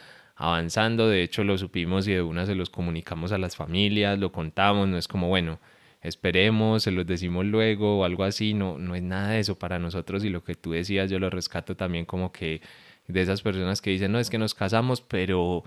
avanzando. 0.41 1.09
De 1.09 1.23
hecho, 1.23 1.45
lo 1.45 1.59
supimos 1.59 2.09
y 2.09 2.13
de 2.15 2.23
una 2.23 2.47
se 2.47 2.55
los 2.55 2.71
comunicamos 2.71 3.31
a 3.33 3.39
las 3.39 3.57
familias, 3.57 4.19
lo 4.19 4.33
contamos. 4.33 4.89
No 4.89 4.97
es 4.99 5.07
como, 5.07 5.29
bueno, 5.29 5.61
esperemos, 6.03 6.83
se 6.85 6.91
los 6.91 7.07
decimos 7.07 7.45
luego 7.47 8.01
o 8.01 8.05
algo 8.05 8.25
así. 8.25 8.55
No, 8.55 8.79
no 8.79 8.95
es 8.97 9.03
nada 9.03 9.31
de 9.31 9.41
eso 9.41 9.59
para 9.59 9.79
nosotros 9.79 10.25
y 10.25 10.31
lo 10.31 10.43
que 10.43 10.55
tú 10.55 10.73
decías 10.73 11.11
yo 11.11 11.19
lo 11.19 11.31
rescato 11.31 11.77
también 11.77 12.07
como 12.07 12.33
que 12.33 12.63
de 13.07 13.21
esas 13.23 13.43
personas 13.43 13.83
que 13.83 13.91
dicen, 13.91 14.13
no, 14.13 14.19
es 14.19 14.31
que 14.31 14.39
nos 14.39 14.55
casamos, 14.55 15.03
pero 15.03 15.65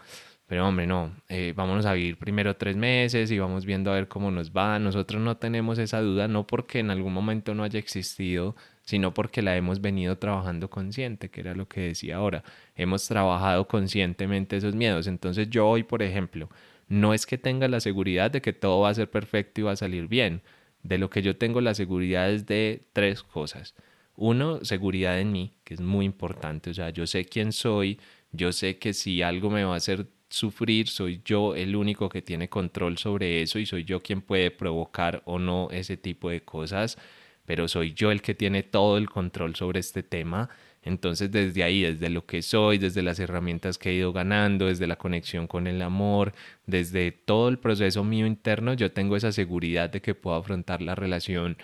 pero 0.47 0.67
hombre, 0.67 0.85
no, 0.87 1.11
eh, 1.29 1.53
vámonos 1.55 1.85
a 1.85 1.93
vivir 1.93 2.17
primero 2.17 2.55
tres 2.57 2.75
meses 2.75 3.31
y 3.31 3.39
vamos 3.39 3.65
viendo 3.65 3.91
a 3.91 3.95
ver 3.95 4.07
cómo 4.07 4.29
nos 4.31 4.51
va. 4.51 4.77
Nosotros 4.79 5.21
no 5.21 5.37
tenemos 5.37 5.79
esa 5.79 6.01
duda, 6.01 6.27
no 6.27 6.45
porque 6.45 6.79
en 6.79 6.91
algún 6.91 7.13
momento 7.13 7.55
no 7.55 7.63
haya 7.63 7.79
existido, 7.79 8.55
sino 8.83 9.13
porque 9.13 9.41
la 9.41 9.55
hemos 9.55 9.81
venido 9.81 10.17
trabajando 10.17 10.69
consciente, 10.69 11.29
que 11.29 11.41
era 11.41 11.55
lo 11.55 11.67
que 11.67 11.81
decía 11.81 12.17
ahora. 12.17 12.43
Hemos 12.75 13.07
trabajado 13.07 13.67
conscientemente 13.67 14.57
esos 14.57 14.75
miedos. 14.75 15.07
Entonces 15.07 15.49
yo 15.49 15.67
hoy, 15.67 15.83
por 15.83 16.03
ejemplo, 16.03 16.49
no 16.89 17.13
es 17.13 17.25
que 17.25 17.37
tenga 17.37 17.67
la 17.67 17.79
seguridad 17.79 18.29
de 18.31 18.41
que 18.41 18.53
todo 18.53 18.81
va 18.81 18.89
a 18.89 18.93
ser 18.93 19.09
perfecto 19.09 19.61
y 19.61 19.63
va 19.63 19.71
a 19.71 19.77
salir 19.77 20.07
bien. 20.07 20.41
De 20.83 20.97
lo 20.97 21.09
que 21.09 21.21
yo 21.21 21.37
tengo 21.37 21.61
la 21.61 21.73
seguridad 21.73 22.29
es 22.29 22.45
de 22.45 22.83
tres 22.93 23.23
cosas. 23.23 23.73
Uno, 24.15 24.63
seguridad 24.63 25.19
en 25.19 25.31
mí, 25.31 25.53
que 25.63 25.73
es 25.73 25.81
muy 25.81 26.05
importante. 26.05 26.69
O 26.69 26.73
sea, 26.73 26.89
yo 26.89 27.07
sé 27.07 27.25
quién 27.25 27.53
soy, 27.53 27.99
yo 28.31 28.51
sé 28.51 28.77
que 28.77 28.93
si 28.93 29.21
algo 29.21 29.49
me 29.49 29.63
va 29.63 29.75
a 29.75 29.77
hacer 29.77 30.07
sufrir, 30.29 30.89
soy 30.89 31.21
yo 31.23 31.55
el 31.55 31.75
único 31.75 32.09
que 32.09 32.21
tiene 32.21 32.49
control 32.49 32.97
sobre 32.97 33.41
eso 33.41 33.59
y 33.59 33.65
soy 33.65 33.85
yo 33.85 34.01
quien 34.01 34.21
puede 34.21 34.51
provocar 34.51 35.21
o 35.25 35.39
no 35.39 35.69
ese 35.71 35.95
tipo 35.95 36.29
de 36.29 36.41
cosas, 36.41 36.97
pero 37.45 37.67
soy 37.67 37.93
yo 37.93 38.11
el 38.11 38.21
que 38.21 38.33
tiene 38.33 38.63
todo 38.63 38.97
el 38.97 39.09
control 39.09 39.55
sobre 39.55 39.79
este 39.79 40.03
tema. 40.03 40.49
Entonces 40.81 41.31
desde 41.31 41.63
ahí, 41.63 41.81
desde 41.81 42.09
lo 42.09 42.25
que 42.25 42.41
soy, 42.41 42.77
desde 42.77 43.01
las 43.01 43.19
herramientas 43.19 43.77
que 43.77 43.89
he 43.89 43.93
ido 43.93 44.11
ganando, 44.13 44.67
desde 44.67 44.87
la 44.87 44.97
conexión 44.97 45.47
con 45.47 45.67
el 45.67 45.81
amor, 45.81 46.33
desde 46.65 47.11
todo 47.11 47.49
el 47.49 47.57
proceso 47.59 48.03
mío 48.03 48.27
interno, 48.27 48.73
yo 48.73 48.91
tengo 48.91 49.15
esa 49.15 49.31
seguridad 49.31 49.89
de 49.89 50.01
que 50.01 50.15
puedo 50.15 50.35
afrontar 50.35 50.81
la 50.81 50.95
relación 50.95 51.57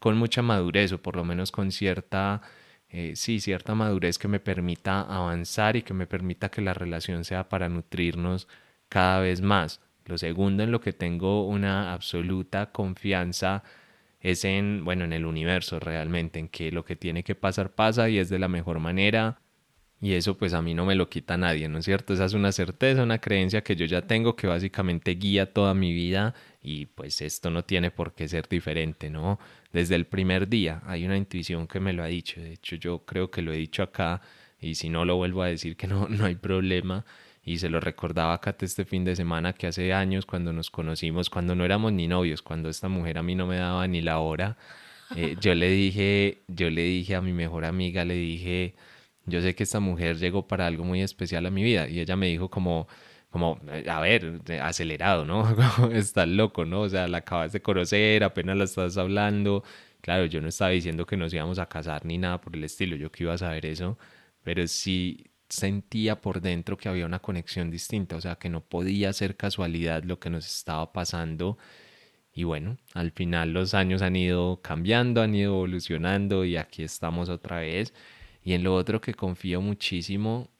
con 0.00 0.16
mucha 0.18 0.42
madurez 0.42 0.92
o 0.92 0.98
por 1.00 1.16
lo 1.16 1.24
menos 1.24 1.52
con 1.52 1.72
cierta, 1.72 2.42
eh, 2.88 3.12
sí, 3.16 3.40
cierta 3.40 3.74
madurez 3.74 4.18
que 4.18 4.28
me 4.28 4.40
permita 4.40 5.00
avanzar 5.02 5.76
y 5.76 5.82
que 5.82 5.94
me 5.94 6.06
permita 6.06 6.50
que 6.50 6.60
la 6.60 6.74
relación 6.74 7.24
sea 7.24 7.48
para 7.48 7.68
nutrirnos 7.68 8.48
cada 8.88 9.20
vez 9.20 9.40
más. 9.40 9.80
Lo 10.04 10.18
segundo 10.18 10.62
en 10.62 10.72
lo 10.72 10.80
que 10.80 10.92
tengo 10.92 11.46
una 11.46 11.94
absoluta 11.94 12.70
confianza 12.72 13.62
es 14.24 14.44
en, 14.46 14.84
bueno, 14.84 15.04
en 15.04 15.12
el 15.12 15.26
universo 15.26 15.78
realmente, 15.78 16.40
en 16.40 16.48
que 16.48 16.72
lo 16.72 16.84
que 16.84 16.96
tiene 16.96 17.22
que 17.22 17.34
pasar 17.34 17.74
pasa 17.74 18.08
y 18.08 18.18
es 18.18 18.30
de 18.30 18.38
la 18.38 18.48
mejor 18.48 18.80
manera. 18.80 19.38
Y 20.00 20.14
eso 20.14 20.36
pues 20.36 20.54
a 20.54 20.62
mí 20.62 20.74
no 20.74 20.86
me 20.86 20.94
lo 20.94 21.08
quita 21.10 21.36
nadie, 21.36 21.68
¿no 21.68 21.78
es 21.78 21.84
cierto? 21.84 22.14
Esa 22.14 22.24
es 22.24 22.32
una 22.32 22.50
certeza, 22.50 23.02
una 23.02 23.20
creencia 23.20 23.62
que 23.62 23.76
yo 23.76 23.84
ya 23.84 24.02
tengo 24.02 24.34
que 24.34 24.46
básicamente 24.46 25.12
guía 25.12 25.52
toda 25.52 25.74
mi 25.74 25.92
vida 25.92 26.34
y 26.62 26.86
pues 26.86 27.20
esto 27.20 27.50
no 27.50 27.64
tiene 27.64 27.90
por 27.90 28.14
qué 28.14 28.26
ser 28.26 28.48
diferente, 28.48 29.10
¿no? 29.10 29.38
Desde 29.72 29.94
el 29.94 30.06
primer 30.06 30.48
día 30.48 30.82
hay 30.86 31.04
una 31.04 31.16
intuición 31.16 31.66
que 31.66 31.80
me 31.80 31.92
lo 31.92 32.02
ha 32.02 32.06
dicho, 32.06 32.40
de 32.40 32.54
hecho 32.54 32.76
yo 32.76 33.04
creo 33.04 33.30
que 33.30 33.42
lo 33.42 33.52
he 33.52 33.56
dicho 33.56 33.82
acá 33.82 34.22
y 34.58 34.74
si 34.74 34.88
no 34.88 35.04
lo 35.04 35.16
vuelvo 35.16 35.42
a 35.42 35.48
decir 35.48 35.76
que 35.76 35.86
no, 35.86 36.08
no 36.08 36.24
hay 36.24 36.36
problema 36.36 37.04
y 37.44 37.58
se 37.58 37.68
lo 37.68 37.80
recordaba 37.80 38.40
a 38.42 38.56
este 38.60 38.84
fin 38.84 39.04
de 39.04 39.16
semana 39.16 39.52
que 39.52 39.66
hace 39.66 39.92
años 39.92 40.26
cuando 40.26 40.52
nos 40.52 40.70
conocimos, 40.70 41.28
cuando 41.30 41.54
no 41.54 41.64
éramos 41.64 41.92
ni 41.92 42.08
novios, 42.08 42.42
cuando 42.42 42.68
esta 42.68 42.88
mujer 42.88 43.18
a 43.18 43.22
mí 43.22 43.34
no 43.34 43.46
me 43.46 43.56
daba 43.56 43.86
ni 43.86 44.00
la 44.00 44.18
hora, 44.20 44.56
eh, 45.16 45.36
yo 45.40 45.54
le 45.54 45.70
dije, 45.70 46.42
yo 46.48 46.70
le 46.70 46.82
dije 46.82 47.14
a 47.14 47.20
mi 47.20 47.32
mejor 47.32 47.64
amiga, 47.66 48.04
le 48.04 48.14
dije, 48.14 48.74
yo 49.26 49.40
sé 49.42 49.54
que 49.54 49.64
esta 49.64 49.80
mujer 49.80 50.16
llegó 50.18 50.46
para 50.48 50.66
algo 50.66 50.84
muy 50.84 51.02
especial 51.02 51.46
a 51.46 51.50
mi 51.50 51.62
vida 51.62 51.88
y 51.88 52.00
ella 52.00 52.16
me 52.16 52.28
dijo 52.28 52.50
como, 52.50 52.88
como, 53.30 53.60
a 53.88 54.00
ver, 54.00 54.40
acelerado, 54.62 55.24
¿no? 55.24 55.44
estás 55.92 56.28
loco, 56.28 56.64
¿no? 56.64 56.82
O 56.82 56.88
sea, 56.88 57.08
la 57.08 57.18
acabas 57.18 57.52
de 57.52 57.60
conocer, 57.62 58.24
apenas 58.24 58.56
la 58.56 58.64
estás 58.64 58.96
hablando. 58.96 59.64
Claro, 60.00 60.26
yo 60.26 60.40
no 60.40 60.48
estaba 60.48 60.70
diciendo 60.70 61.06
que 61.06 61.16
nos 61.16 61.32
íbamos 61.34 61.58
a 61.58 61.66
casar 61.68 62.04
ni 62.06 62.18
nada 62.18 62.40
por 62.40 62.54
el 62.56 62.64
estilo, 62.64 62.96
yo 62.96 63.10
que 63.10 63.24
iba 63.24 63.34
a 63.34 63.38
saber 63.38 63.66
eso, 63.66 63.98
pero 64.42 64.66
sí, 64.68 65.26
sentía 65.54 66.20
por 66.20 66.40
dentro 66.40 66.76
que 66.76 66.88
había 66.88 67.06
una 67.06 67.20
conexión 67.20 67.70
distinta, 67.70 68.16
o 68.16 68.20
sea, 68.20 68.36
que 68.36 68.48
no 68.50 68.60
podía 68.62 69.12
ser 69.12 69.36
casualidad 69.36 70.04
lo 70.04 70.18
que 70.18 70.30
nos 70.30 70.46
estaba 70.46 70.92
pasando. 70.92 71.58
Y 72.32 72.44
bueno, 72.44 72.78
al 72.94 73.12
final 73.12 73.52
los 73.52 73.74
años 73.74 74.02
han 74.02 74.16
ido 74.16 74.60
cambiando, 74.62 75.22
han 75.22 75.34
ido 75.34 75.54
evolucionando 75.54 76.44
y 76.44 76.56
aquí 76.56 76.82
estamos 76.82 77.28
otra 77.28 77.60
vez. 77.60 77.94
Y 78.42 78.54
en 78.54 78.64
lo 78.64 78.74
otro 78.74 79.00
que 79.00 79.14
confío 79.14 79.60
muchísimo 79.60 80.50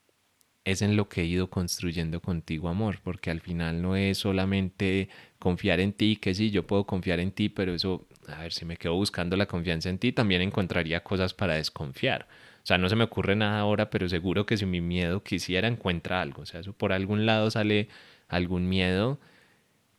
es 0.64 0.82
en 0.82 0.96
lo 0.96 1.08
que 1.08 1.22
he 1.22 1.26
ido 1.26 1.50
construyendo 1.50 2.20
contigo, 2.20 2.68
amor, 2.68 3.00
porque 3.02 3.30
al 3.30 3.40
final 3.40 3.82
no 3.82 3.96
es 3.96 4.18
solamente 4.18 5.08
confiar 5.38 5.80
en 5.80 5.92
ti, 5.92 6.16
que 6.16 6.34
sí, 6.34 6.50
yo 6.50 6.66
puedo 6.66 6.86
confiar 6.86 7.20
en 7.20 7.32
ti, 7.32 7.48
pero 7.50 7.74
eso, 7.74 8.06
a 8.28 8.40
ver, 8.40 8.52
si 8.52 8.64
me 8.64 8.76
quedo 8.78 8.94
buscando 8.94 9.36
la 9.36 9.46
confianza 9.46 9.90
en 9.90 9.98
ti, 9.98 10.12
también 10.12 10.40
encontraría 10.42 11.04
cosas 11.04 11.34
para 11.34 11.54
desconfiar. 11.56 12.26
O 12.64 12.66
sea, 12.66 12.78
no 12.78 12.88
se 12.88 12.96
me 12.96 13.04
ocurre 13.04 13.36
nada 13.36 13.60
ahora, 13.60 13.90
pero 13.90 14.08
seguro 14.08 14.46
que 14.46 14.56
si 14.56 14.64
mi 14.64 14.80
miedo 14.80 15.22
quisiera 15.22 15.68
encuentra 15.68 16.22
algo. 16.22 16.42
O 16.42 16.46
sea, 16.46 16.62
por 16.78 16.94
algún 16.94 17.26
lado 17.26 17.50
sale 17.50 17.88
algún 18.26 18.70
miedo, 18.70 19.20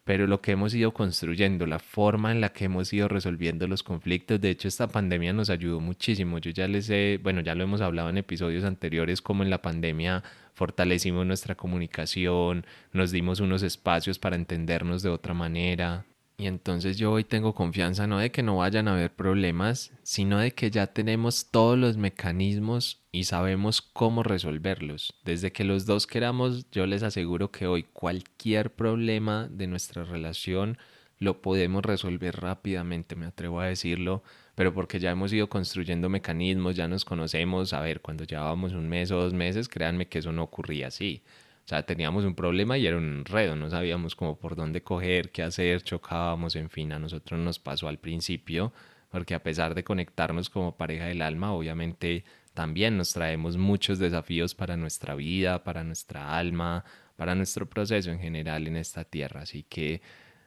pero 0.03 0.25
lo 0.27 0.41
que 0.41 0.53
hemos 0.53 0.73
ido 0.73 0.91
construyendo, 0.93 1.67
la 1.67 1.77
forma 1.79 2.31
en 2.31 2.41
la 2.41 2.49
que 2.53 2.65
hemos 2.65 2.91
ido 2.91 3.07
resolviendo 3.07 3.67
los 3.67 3.83
conflictos, 3.83 4.41
de 4.41 4.49
hecho 4.49 4.67
esta 4.67 4.87
pandemia 4.87 5.31
nos 5.33 5.51
ayudó 5.51 5.79
muchísimo. 5.79 6.39
Yo 6.39 6.51
ya 6.51 6.67
les 6.67 6.89
he, 6.89 7.19
bueno, 7.21 7.41
ya 7.41 7.53
lo 7.55 7.63
hemos 7.63 7.81
hablado 7.81 8.09
en 8.09 8.17
episodios 8.17 8.63
anteriores, 8.63 9.21
como 9.21 9.43
en 9.43 9.51
la 9.51 9.61
pandemia 9.61 10.23
fortalecimos 10.53 11.25
nuestra 11.27 11.55
comunicación, 11.55 12.65
nos 12.93 13.11
dimos 13.11 13.41
unos 13.41 13.61
espacios 13.61 14.17
para 14.19 14.37
entendernos 14.37 15.03
de 15.03 15.09
otra 15.09 15.35
manera. 15.35 16.05
Y 16.37 16.47
entonces 16.47 16.97
yo 16.97 17.13
hoy 17.13 17.23
tengo 17.23 17.55
confianza 17.55 18.07
no 18.07 18.19
de 18.19 18.29
que 18.29 18.43
no 18.43 18.57
vayan 18.57 18.89
a 18.89 18.93
haber 18.93 19.15
problemas, 19.15 19.91
sino 20.03 20.39
de 20.39 20.51
que 20.51 20.69
ya 20.69 20.87
tenemos 20.87 21.49
todos 21.49 21.77
los 21.77 21.95
mecanismos 21.95 23.01
y 23.11 23.23
sabemos 23.23 23.81
cómo 23.81 24.21
resolverlos. 24.21 25.13
Desde 25.23 25.53
que 25.53 25.63
los 25.63 25.85
dos 25.85 26.07
queramos, 26.07 26.69
yo 26.71 26.85
les 26.87 27.03
aseguro 27.03 27.51
que 27.51 27.67
hoy 27.67 27.83
cualquier 27.83 28.75
problema 28.75 29.47
de 29.49 29.67
nuestra 29.67 30.03
relación 30.03 30.77
lo 31.17 31.41
podemos 31.41 31.83
resolver 31.83 32.35
rápidamente, 32.35 33.15
me 33.15 33.27
atrevo 33.27 33.61
a 33.61 33.67
decirlo, 33.67 34.21
pero 34.55 34.73
porque 34.73 34.99
ya 34.99 35.11
hemos 35.11 35.31
ido 35.31 35.47
construyendo 35.47 36.09
mecanismos, 36.09 36.75
ya 36.75 36.89
nos 36.89 37.05
conocemos, 37.05 37.71
a 37.71 37.79
ver, 37.79 38.01
cuando 38.01 38.25
llevábamos 38.25 38.73
un 38.73 38.89
mes 38.89 39.11
o 39.11 39.21
dos 39.21 39.33
meses, 39.33 39.69
créanme 39.69 40.07
que 40.07 40.19
eso 40.19 40.33
no 40.33 40.43
ocurría 40.43 40.87
así. 40.87 41.23
O 41.65 41.67
sea, 41.67 41.83
teníamos 41.83 42.25
un 42.25 42.35
problema 42.35 42.77
y 42.77 42.85
era 42.85 42.95
un 42.97 43.05
enredo, 43.05 43.55
no 43.55 43.71
sabíamos 43.71 44.15
cómo 44.15 44.37
por 44.37 44.55
dónde 44.55 44.83
coger, 44.83 45.31
qué 45.31 45.41
hacer, 45.41 45.81
chocábamos, 45.81 46.55
en 46.55 46.69
fin, 46.69 46.91
a 46.91 46.99
nosotros 46.99 47.39
nos 47.39 47.57
pasó 47.57 47.87
al 47.87 47.97
principio, 47.97 48.71
porque 49.09 49.33
a 49.33 49.41
pesar 49.41 49.73
de 49.73 49.83
conectarnos 49.83 50.51
como 50.51 50.77
pareja 50.77 51.05
del 51.05 51.23
alma, 51.23 51.53
obviamente 51.53 52.23
también 52.53 52.97
nos 52.97 53.13
traemos 53.13 53.57
muchos 53.57 53.97
desafíos 53.97 54.53
para 54.53 54.77
nuestra 54.77 55.15
vida, 55.15 55.63
para 55.63 55.83
nuestra 55.83 56.37
alma, 56.37 56.85
para 57.15 57.33
nuestro 57.33 57.67
proceso 57.67 58.11
en 58.11 58.19
general 58.19 58.67
en 58.67 58.77
esta 58.77 59.03
tierra. 59.03 59.41
Así 59.41 59.63
que, 59.63 60.01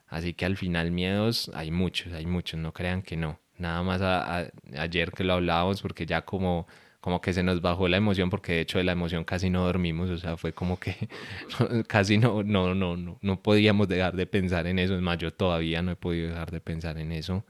así 0.07 0.35
que 0.35 0.45
al 0.45 0.57
final 0.57 0.93
miedos 0.93 1.51
hay 1.53 1.73
muchos, 1.73 2.13
hay 2.13 2.27
muchos, 2.27 2.61
no 2.61 2.73
crean 2.73 3.03
que 3.03 3.17
no. 3.17 3.41
Nada 3.59 3.83
más 3.83 4.01
ayer 4.77 5.11
que 5.11 5.25
lo 5.25 5.33
hablábamos, 5.35 5.83
porque 5.83 6.07
ya 6.07 6.23
como 6.25 6.69
como 7.01 7.21
que 7.21 7.33
se 7.33 7.43
nos 7.43 7.61
bajó 7.61 7.89
la 7.89 7.97
emoción 7.97 8.29
porque 8.31 8.53
de 8.53 8.61
hecho 8.61 8.79
de 8.79 8.85
la 8.85 8.93
emoción 8.93 9.25
casi 9.25 9.51
no 9.51 9.65
dormimos, 9.65 10.11
o 10.11 10.19
sea, 10.19 10.37
fue 10.37 10.53
como 10.53 10.79
que 10.81 11.09
casi 11.89 12.19
no, 12.19 12.43
no, 12.43 12.75
no, 12.75 12.97
no, 12.97 13.19
no 13.21 13.43
podíamos 13.43 13.89
dejar 13.89 14.17
de 14.17 14.27
pensar 14.27 14.67
en 14.67 14.79
eso, 14.79 14.97
es 14.97 15.03
más, 15.03 15.19
yo 15.19 15.33
todavía 15.33 15.83
no 15.83 15.93
he 15.93 15.97
podido 15.97 16.29
dejar 16.29 16.51
de 16.51 16.61
pensar 16.61 16.99
en 16.99 17.13
eso, 17.13 17.45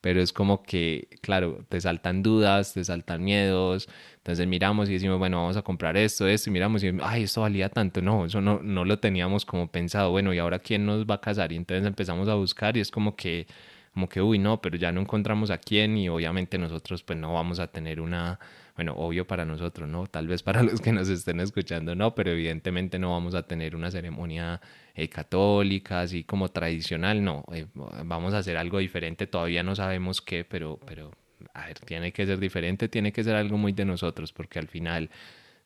pero 0.00 0.20
es 0.20 0.32
como 0.34 0.62
que, 0.62 1.08
claro, 1.22 1.64
te 1.68 1.80
saltan 1.80 2.22
dudas, 2.22 2.74
te 2.74 2.84
saltan 2.84 3.24
miedos, 3.24 3.88
entonces 4.16 4.46
miramos 4.46 4.90
y 4.90 4.94
decimos, 4.94 5.18
bueno, 5.18 5.38
vamos 5.38 5.56
a 5.56 5.62
comprar 5.62 5.96
esto, 5.96 6.28
esto, 6.28 6.50
y 6.50 6.52
miramos 6.52 6.84
y, 6.84 6.92
ay, 7.02 7.22
esto 7.24 7.40
valía 7.40 7.70
tanto, 7.70 8.02
no, 8.02 8.26
eso 8.26 8.40
no, 8.40 8.60
no 8.62 8.84
lo 8.84 8.98
teníamos 9.00 9.44
como 9.46 9.68
pensado, 9.68 10.10
bueno, 10.10 10.34
¿y 10.34 10.38
ahora 10.38 10.58
quién 10.58 10.86
nos 10.86 11.06
va 11.06 11.16
a 11.16 11.20
casar? 11.20 11.52
Y 11.52 11.56
entonces 11.56 11.86
empezamos 11.86 12.28
a 12.28 12.34
buscar 12.34 12.76
y 12.76 12.80
es 12.80 12.90
como 12.90 13.16
que, 13.16 13.46
como 13.94 14.08
que, 14.08 14.20
uy, 14.20 14.38
no, 14.38 14.60
pero 14.60 14.76
ya 14.76 14.92
no 14.92 15.00
encontramos 15.00 15.50
a 15.50 15.58
quién 15.58 15.96
y 15.96 16.08
obviamente 16.08 16.58
nosotros 16.58 17.02
pues 17.02 17.18
no 17.18 17.32
vamos 17.32 17.58
a 17.58 17.68
tener 17.68 18.00
una 18.00 18.38
bueno, 18.74 18.92
obvio 18.96 19.26
para 19.26 19.44
nosotros, 19.44 19.88
¿no? 19.88 20.06
Tal 20.06 20.26
vez 20.26 20.42
para 20.42 20.62
los 20.62 20.80
que 20.80 20.92
nos 20.92 21.08
estén 21.08 21.40
escuchando, 21.40 21.94
no, 21.94 22.14
pero 22.14 22.32
evidentemente 22.32 22.98
no 22.98 23.12
vamos 23.12 23.34
a 23.34 23.44
tener 23.44 23.76
una 23.76 23.90
ceremonia 23.90 24.60
eh, 24.94 25.08
católica, 25.08 26.00
así 26.00 26.24
como 26.24 26.50
tradicional, 26.50 27.22
no, 27.22 27.44
eh, 27.52 27.66
vamos 28.04 28.34
a 28.34 28.38
hacer 28.38 28.56
algo 28.56 28.78
diferente, 28.78 29.26
todavía 29.26 29.62
no 29.62 29.76
sabemos 29.76 30.20
qué, 30.20 30.44
pero, 30.44 30.80
pero, 30.86 31.12
a 31.52 31.66
ver, 31.66 31.78
tiene 31.80 32.12
que 32.12 32.26
ser 32.26 32.38
diferente, 32.38 32.88
tiene 32.88 33.12
que 33.12 33.22
ser 33.22 33.36
algo 33.36 33.56
muy 33.58 33.72
de 33.72 33.84
nosotros, 33.84 34.32
porque 34.32 34.58
al 34.58 34.68
final, 34.68 35.10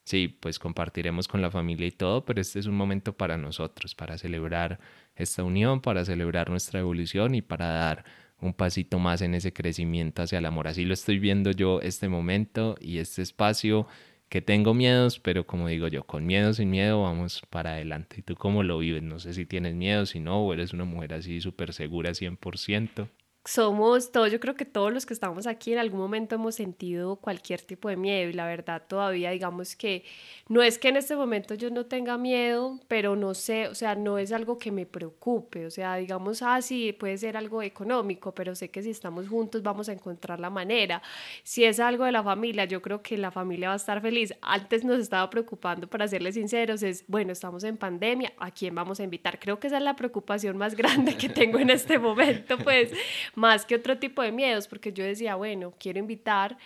sí, 0.04 0.28
pues 0.28 0.58
compartiremos 0.58 1.28
con 1.28 1.40
la 1.40 1.50
familia 1.50 1.86
y 1.86 1.92
todo, 1.92 2.24
pero 2.24 2.40
este 2.40 2.58
es 2.58 2.66
un 2.66 2.76
momento 2.76 3.14
para 3.14 3.38
nosotros, 3.38 3.94
para 3.94 4.18
celebrar 4.18 4.78
esta 5.16 5.42
unión, 5.42 5.80
para 5.80 6.04
celebrar 6.04 6.50
nuestra 6.50 6.80
evolución 6.80 7.34
y 7.34 7.42
para 7.42 7.66
dar 7.68 8.04
un 8.40 8.52
pasito 8.54 8.98
más 8.98 9.22
en 9.22 9.34
ese 9.34 9.52
crecimiento 9.52 10.22
hacia 10.22 10.38
el 10.38 10.46
amor. 10.46 10.68
Así 10.68 10.84
lo 10.84 10.94
estoy 10.94 11.18
viendo 11.18 11.50
yo 11.50 11.80
este 11.80 12.08
momento 12.08 12.76
y 12.80 12.98
este 12.98 13.22
espacio 13.22 13.86
que 14.28 14.42
tengo 14.42 14.74
miedos, 14.74 15.18
pero 15.20 15.46
como 15.46 15.68
digo 15.68 15.88
yo, 15.88 16.04
con 16.04 16.26
miedo, 16.26 16.52
sin 16.52 16.70
miedo, 16.70 17.02
vamos 17.02 17.42
para 17.50 17.72
adelante. 17.72 18.16
¿Y 18.18 18.22
tú 18.22 18.36
cómo 18.36 18.62
lo 18.62 18.78
vives? 18.78 19.02
No 19.02 19.18
sé 19.18 19.32
si 19.32 19.46
tienes 19.46 19.74
miedo, 19.74 20.06
si 20.06 20.20
no, 20.20 20.42
o 20.42 20.52
eres 20.52 20.72
una 20.72 20.84
mujer 20.84 21.14
así 21.14 21.40
súper 21.40 21.72
segura 21.72 22.10
100% 22.10 23.08
somos 23.48 24.12
todos, 24.12 24.30
yo 24.30 24.40
creo 24.40 24.54
que 24.56 24.66
todos 24.66 24.92
los 24.92 25.06
que 25.06 25.14
estamos 25.14 25.46
aquí 25.46 25.72
en 25.72 25.78
algún 25.78 26.00
momento 26.00 26.34
hemos 26.34 26.54
sentido 26.54 27.16
cualquier 27.16 27.62
tipo 27.62 27.88
de 27.88 27.96
miedo 27.96 28.28
y 28.28 28.34
la 28.34 28.44
verdad 28.44 28.82
todavía 28.86 29.30
digamos 29.30 29.74
que 29.74 30.04
no 30.48 30.62
es 30.62 30.78
que 30.78 30.88
en 30.88 30.98
este 30.98 31.16
momento 31.16 31.54
yo 31.54 31.70
no 31.70 31.86
tenga 31.86 32.18
miedo, 32.18 32.78
pero 32.88 33.16
no 33.16 33.32
sé, 33.32 33.68
o 33.68 33.74
sea, 33.74 33.94
no 33.94 34.18
es 34.18 34.32
algo 34.32 34.58
que 34.58 34.70
me 34.70 34.84
preocupe, 34.84 35.64
o 35.64 35.70
sea, 35.70 35.96
digamos, 35.96 36.42
ah, 36.42 36.60
sí, 36.60 36.92
puede 36.92 37.16
ser 37.16 37.38
algo 37.38 37.62
económico, 37.62 38.34
pero 38.34 38.54
sé 38.54 38.70
que 38.70 38.82
si 38.82 38.90
estamos 38.90 39.28
juntos 39.28 39.62
vamos 39.62 39.88
a 39.88 39.92
encontrar 39.92 40.40
la 40.40 40.50
manera. 40.50 41.02
Si 41.42 41.64
es 41.64 41.80
algo 41.80 42.04
de 42.04 42.12
la 42.12 42.22
familia, 42.22 42.66
yo 42.66 42.82
creo 42.82 43.02
que 43.02 43.16
la 43.16 43.30
familia 43.30 43.68
va 43.68 43.74
a 43.74 43.76
estar 43.76 44.00
feliz. 44.00 44.34
Antes 44.42 44.84
nos 44.84 45.00
estaba 45.00 45.28
preocupando, 45.30 45.86
para 45.86 46.08
serles 46.08 46.34
sinceros, 46.34 46.82
es, 46.82 47.04
bueno, 47.08 47.32
estamos 47.32 47.64
en 47.64 47.76
pandemia, 47.76 48.32
¿a 48.38 48.50
quién 48.50 48.74
vamos 48.74 49.00
a 49.00 49.04
invitar? 49.04 49.38
Creo 49.38 49.58
que 49.58 49.66
esa 49.68 49.78
es 49.78 49.82
la 49.82 49.96
preocupación 49.96 50.56
más 50.56 50.74
grande 50.76 51.16
que 51.16 51.28
tengo 51.28 51.58
en 51.58 51.70
este 51.70 51.98
momento, 51.98 52.58
pues 52.58 52.90
más 53.38 53.64
que 53.64 53.76
otro 53.76 53.98
tipo 53.98 54.22
de 54.22 54.32
miedos, 54.32 54.68
porque 54.68 54.92
yo 54.92 55.04
decía, 55.04 55.36
bueno, 55.36 55.72
quiero 55.78 55.98
invitar 55.98 56.58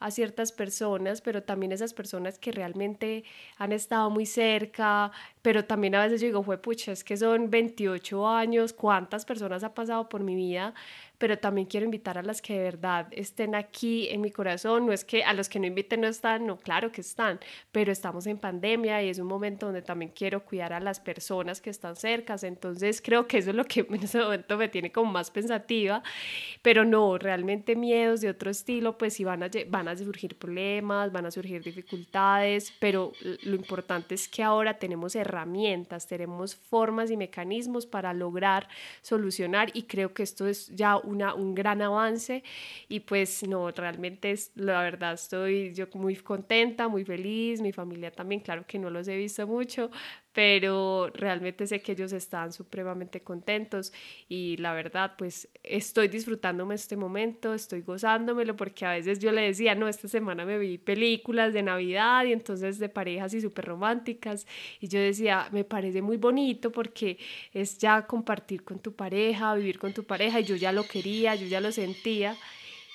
a 0.00 0.10
ciertas 0.10 0.52
personas, 0.52 1.20
pero 1.20 1.42
también 1.42 1.72
esas 1.72 1.92
personas 1.92 2.38
que 2.38 2.52
realmente 2.52 3.24
han 3.56 3.72
estado 3.72 4.10
muy 4.10 4.26
cerca, 4.26 5.10
pero 5.42 5.64
también 5.64 5.94
a 5.96 6.04
veces 6.04 6.20
yo 6.20 6.28
digo, 6.28 6.42
pucha, 6.60 6.92
es 6.92 7.02
que 7.02 7.16
son 7.16 7.50
28 7.50 8.28
años, 8.28 8.72
¿cuántas 8.72 9.24
personas 9.24 9.64
ha 9.64 9.74
pasado 9.74 10.08
por 10.08 10.22
mi 10.22 10.36
vida? 10.36 10.74
Pero 11.18 11.38
también 11.38 11.66
quiero 11.66 11.84
invitar 11.84 12.16
a 12.16 12.22
las 12.22 12.40
que 12.40 12.54
de 12.54 12.62
verdad 12.62 13.08
estén 13.10 13.54
aquí 13.54 14.08
en 14.08 14.20
mi 14.20 14.30
corazón. 14.30 14.86
No 14.86 14.92
es 14.92 15.04
que 15.04 15.24
a 15.24 15.34
los 15.34 15.48
que 15.48 15.58
no 15.58 15.66
inviten 15.66 16.00
no 16.00 16.06
están, 16.06 16.46
no, 16.46 16.56
claro 16.56 16.92
que 16.92 17.00
están, 17.00 17.40
pero 17.72 17.90
estamos 17.90 18.26
en 18.26 18.38
pandemia 18.38 19.02
y 19.02 19.08
es 19.08 19.18
un 19.18 19.26
momento 19.26 19.66
donde 19.66 19.82
también 19.82 20.12
quiero 20.14 20.44
cuidar 20.44 20.72
a 20.72 20.80
las 20.80 21.00
personas 21.00 21.60
que 21.60 21.70
están 21.70 21.96
cercas. 21.96 22.44
Entonces 22.44 23.02
creo 23.02 23.26
que 23.26 23.38
eso 23.38 23.50
es 23.50 23.56
lo 23.56 23.64
que 23.64 23.80
en 23.88 24.02
ese 24.02 24.18
momento 24.20 24.56
me 24.56 24.68
tiene 24.68 24.92
como 24.92 25.10
más 25.12 25.30
pensativa, 25.30 26.02
pero 26.62 26.84
no, 26.84 27.18
realmente 27.18 27.74
miedos 27.74 28.20
de 28.20 28.30
otro 28.30 28.50
estilo, 28.50 28.96
pues 28.96 29.14
sí 29.14 29.24
van 29.24 29.42
a, 29.42 29.50
van 29.68 29.88
a 29.88 29.96
surgir 29.96 30.38
problemas, 30.38 31.10
van 31.10 31.26
a 31.26 31.30
surgir 31.30 31.62
dificultades, 31.62 32.72
pero 32.78 33.12
lo 33.42 33.56
importante 33.56 34.14
es 34.14 34.28
que 34.28 34.42
ahora 34.42 34.78
tenemos 34.78 35.16
herramientas, 35.16 36.06
tenemos 36.06 36.54
formas 36.54 37.10
y 37.10 37.16
mecanismos 37.16 37.86
para 37.86 38.14
lograr 38.14 38.68
solucionar 39.02 39.70
y 39.74 39.84
creo 39.84 40.14
que 40.14 40.22
esto 40.22 40.46
es 40.46 40.68
ya 40.68 40.96
una, 41.08 41.34
un 41.34 41.54
gran 41.54 41.82
avance 41.82 42.42
y 42.88 43.00
pues 43.00 43.46
no, 43.48 43.70
realmente 43.70 44.30
es, 44.30 44.52
la 44.54 44.82
verdad 44.82 45.14
estoy 45.14 45.72
yo 45.74 45.86
muy 45.94 46.16
contenta, 46.16 46.88
muy 46.88 47.04
feliz, 47.04 47.60
mi 47.60 47.72
familia 47.72 48.10
también, 48.10 48.40
claro 48.40 48.64
que 48.66 48.78
no 48.78 48.90
los 48.90 49.08
he 49.08 49.16
visto 49.16 49.46
mucho, 49.46 49.90
pero 50.38 51.10
realmente 51.14 51.66
sé 51.66 51.82
que 51.82 51.90
ellos 51.90 52.12
están 52.12 52.52
supremamente 52.52 53.24
contentos 53.24 53.92
y 54.28 54.56
la 54.58 54.72
verdad 54.72 55.14
pues 55.18 55.48
estoy 55.64 56.06
disfrutándome 56.06 56.76
este 56.76 56.96
momento, 56.96 57.54
estoy 57.54 57.80
gozándomelo 57.80 58.54
porque 58.54 58.86
a 58.86 58.92
veces 58.92 59.18
yo 59.18 59.32
le 59.32 59.40
decía, 59.40 59.74
no, 59.74 59.88
esta 59.88 60.06
semana 60.06 60.44
me 60.44 60.56
vi 60.58 60.78
películas 60.78 61.52
de 61.52 61.64
Navidad 61.64 62.24
y 62.24 62.32
entonces 62.32 62.78
de 62.78 62.88
parejas 62.88 63.34
y 63.34 63.40
súper 63.40 63.64
románticas 63.64 64.46
y 64.78 64.86
yo 64.86 65.00
decía, 65.00 65.48
me 65.50 65.64
parece 65.64 66.02
muy 66.02 66.18
bonito 66.18 66.70
porque 66.70 67.18
es 67.52 67.76
ya 67.76 68.06
compartir 68.06 68.62
con 68.62 68.78
tu 68.78 68.94
pareja, 68.94 69.56
vivir 69.56 69.80
con 69.80 69.92
tu 69.92 70.04
pareja 70.04 70.38
y 70.38 70.44
yo 70.44 70.54
ya 70.54 70.70
lo 70.70 70.84
quería, 70.84 71.34
yo 71.34 71.48
ya 71.48 71.60
lo 71.60 71.72
sentía. 71.72 72.36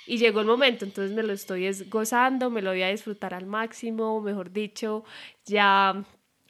Y 0.05 0.17
llegó 0.17 0.39
el 0.41 0.47
momento, 0.47 0.85
entonces 0.85 1.13
me 1.15 1.23
lo 1.23 1.33
estoy 1.33 1.69
gozando, 1.89 2.49
me 2.49 2.61
lo 2.61 2.71
voy 2.71 2.83
a 2.83 2.89
disfrutar 2.89 3.33
al 3.33 3.45
máximo, 3.45 4.21
mejor 4.21 4.51
dicho, 4.51 5.03
ya 5.45 6.05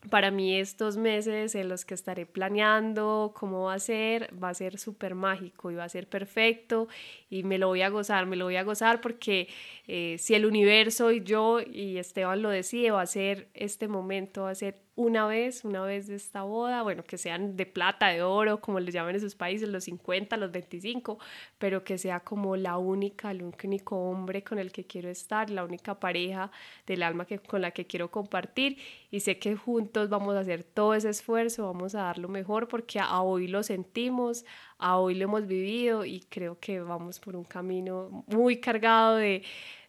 para 0.09 0.31
mí 0.31 0.57
estos 0.57 0.97
meses 0.97 1.55
en 1.55 1.69
los 1.69 1.85
que 1.85 1.93
estaré 1.93 2.25
planeando 2.25 3.31
cómo 3.35 3.65
va 3.65 3.75
a 3.75 3.79
ser, 3.79 4.29
va 4.41 4.49
a 4.49 4.53
ser 4.53 4.77
súper 4.77 5.15
mágico 5.15 5.71
y 5.71 5.75
va 5.75 5.85
a 5.85 5.89
ser 5.89 6.07
perfecto 6.07 6.87
y 7.29 7.43
me 7.43 7.57
lo 7.57 7.67
voy 7.67 7.81
a 7.81 7.89
gozar, 7.89 8.25
me 8.25 8.35
lo 8.35 8.45
voy 8.45 8.57
a 8.57 8.63
gozar 8.63 9.01
porque 9.01 9.47
eh, 9.87 10.17
si 10.19 10.35
el 10.35 10.45
universo 10.45 11.11
y 11.11 11.23
yo 11.23 11.59
y 11.61 11.97
Esteban 11.97 12.41
lo 12.41 12.49
decide, 12.49 12.91
va 12.91 13.01
a 13.01 13.07
ser 13.07 13.47
este 13.53 13.87
momento, 13.87 14.43
va 14.43 14.51
a 14.51 14.55
ser 14.55 14.82
una 14.95 15.25
vez, 15.25 15.65
una 15.65 15.81
vez 15.83 16.07
de 16.07 16.15
esta 16.15 16.43
boda, 16.43 16.83
bueno, 16.83 17.03
que 17.03 17.17
sean 17.17 17.55
de 17.57 17.65
plata, 17.65 18.09
de 18.09 18.21
oro, 18.21 18.61
como 18.61 18.79
les 18.79 18.93
llaman 18.93 19.15
en 19.15 19.21
sus 19.21 19.33
países, 19.35 19.67
los 19.69 19.85
50, 19.85 20.37
los 20.37 20.51
25, 20.51 21.17
pero 21.57 21.83
que 21.83 21.97
sea 21.97 22.19
como 22.19 22.55
la 22.55 22.77
única, 22.77 23.31
el 23.31 23.43
único 23.43 23.97
hombre 23.97 24.43
con 24.43 24.59
el 24.59 24.71
que 24.71 24.85
quiero 24.85 25.09
estar, 25.09 25.49
la 25.49 25.63
única 25.63 25.99
pareja 25.99 26.51
del 26.85 27.01
alma 27.01 27.25
que, 27.25 27.39
con 27.39 27.61
la 27.61 27.71
que 27.71 27.87
quiero 27.87 28.11
compartir. 28.11 28.77
Y 29.09 29.21
sé 29.21 29.39
que 29.39 29.55
juntos 29.55 30.09
vamos 30.09 30.35
a 30.35 30.41
hacer 30.41 30.63
todo 30.63 30.93
ese 30.93 31.09
esfuerzo, 31.09 31.65
vamos 31.65 31.95
a 31.95 32.03
dar 32.03 32.19
lo 32.19 32.27
mejor 32.27 32.67
porque 32.67 32.99
a 32.99 33.21
hoy 33.21 33.47
lo 33.47 33.63
sentimos, 33.63 34.45
a 34.77 34.97
hoy 34.97 35.15
lo 35.15 35.23
hemos 35.23 35.47
vivido 35.47 36.05
y 36.05 36.21
creo 36.29 36.59
que 36.59 36.79
vamos 36.81 37.19
por 37.19 37.35
un 37.35 37.45
camino 37.45 38.25
muy 38.27 38.59
cargado 38.59 39.15
de 39.15 39.43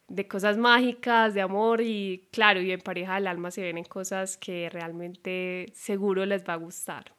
de 0.08 0.28
cosas 0.28 0.56
mágicas, 0.58 1.34
de 1.34 1.40
amor 1.40 1.80
y 1.80 2.28
claro, 2.32 2.60
y 2.60 2.70
en 2.72 2.80
pareja 2.80 3.14
del 3.14 3.26
alma 3.26 3.50
se 3.50 3.62
vienen 3.62 3.84
cosas 3.84 4.36
que 4.36 4.68
realmente 4.70 5.66
seguro 5.74 6.26
les 6.26 6.44
va 6.44 6.54
a 6.54 6.56
gustar. 6.56 7.14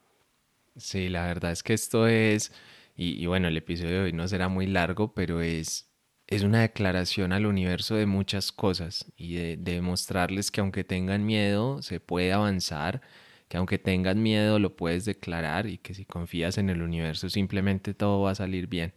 Sí, 0.77 1.09
la 1.09 1.25
verdad 1.25 1.51
es 1.51 1.63
que 1.63 1.73
esto 1.73 2.07
es, 2.07 2.51
y, 2.95 3.25
bueno, 3.27 3.47
el 3.47 3.57
episodio 3.57 3.91
de 3.91 4.01
hoy 4.05 4.13
no 4.13 4.27
será 4.27 4.49
muy 4.49 4.67
largo, 4.67 5.13
pero 5.13 5.41
es, 5.41 5.89
es 6.27 6.43
una 6.43 6.61
declaración 6.61 7.31
al 7.33 7.45
universo 7.45 7.95
de 7.95 8.05
muchas 8.05 8.51
cosas 8.51 9.11
y 9.15 9.35
de, 9.35 9.57
de 9.57 9.73
demostrarles 9.73 10.51
que 10.51 10.61
aunque 10.61 10.83
tengan 10.83 11.25
miedo, 11.25 11.81
se 11.81 11.99
puede 12.01 12.33
avanzar, 12.33 13.01
que 13.47 13.57
aunque 13.57 13.79
tengan 13.79 14.21
miedo, 14.21 14.59
lo 14.59 14.75
puedes 14.75 15.05
declarar 15.05 15.67
y 15.67 15.77
que 15.77 15.93
si 15.93 16.05
confías 16.05 16.57
en 16.57 16.69
el 16.69 16.81
universo, 16.81 17.29
simplemente 17.29 17.93
todo 17.93 18.21
va 18.21 18.31
a 18.31 18.35
salir 18.35 18.67
bien 18.67 18.93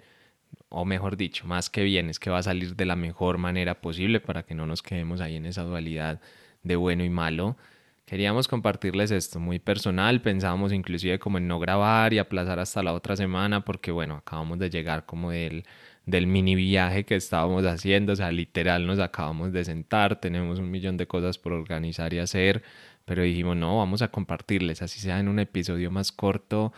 o 0.69 0.85
mejor 0.85 1.17
dicho, 1.17 1.47
más 1.47 1.71
que 1.71 1.83
bien, 1.83 2.11
es 2.11 2.19
que 2.19 2.31
va 2.31 2.39
a 2.39 2.43
salir 2.43 2.77
de 2.77 2.85
la 2.87 2.97
mejor 2.97 3.39
manera 3.39 3.81
posible 3.81 4.21
para 4.21 4.43
que 4.43 4.55
no 4.55 4.67
nos 4.67 4.83
quedemos 4.83 5.21
ahí 5.21 5.37
en 5.37 5.47
esa 5.47 5.63
dualidad 5.63 6.21
de 6.63 6.77
bueno 6.77 7.05
y 7.05 7.11
malo. 7.11 7.57
Queríamos 8.05 8.49
compartirles 8.49 9.11
esto 9.11 9.39
muy 9.39 9.59
personal, 9.59 10.23
pensábamos 10.23 10.73
inclusive 10.73 11.19
como 11.19 11.39
en 11.39 11.47
no 11.47 11.59
grabar 11.59 12.15
y 12.15 12.19
aplazar 12.19 12.59
hasta 12.59 12.83
la 12.83 12.95
otra 12.95 13.17
semana 13.17 13.65
porque 13.65 13.91
bueno, 13.91 14.17
acabamos 14.17 14.59
de 14.59 14.71
llegar 14.71 15.05
como 15.05 15.31
del, 15.31 15.65
del 16.07 16.27
mini 16.27 16.55
viaje 16.55 17.05
que 17.05 17.17
estábamos 17.17 17.67
haciendo, 17.67 18.15
o 18.15 18.17
sea, 18.17 18.33
literal 18.33 18.87
nos 18.87 18.99
acabamos 18.99 19.53
de 19.53 19.63
sentar, 19.65 20.19
tenemos 20.21 20.59
un 20.59 20.71
millón 20.71 20.97
de 20.97 21.07
cosas 21.07 21.37
por 21.37 21.53
organizar 21.53 22.15
y 22.15 22.19
hacer, 22.19 22.63
pero 23.05 23.23
dijimos 23.23 23.57
no, 23.57 23.77
vamos 23.77 24.01
a 24.01 24.09
compartirles, 24.09 24.81
así 24.81 25.01
sea 25.01 25.21
en 25.21 25.29
un 25.29 25.39
episodio 25.39 25.91
más 25.91 26.11
corto, 26.11 26.73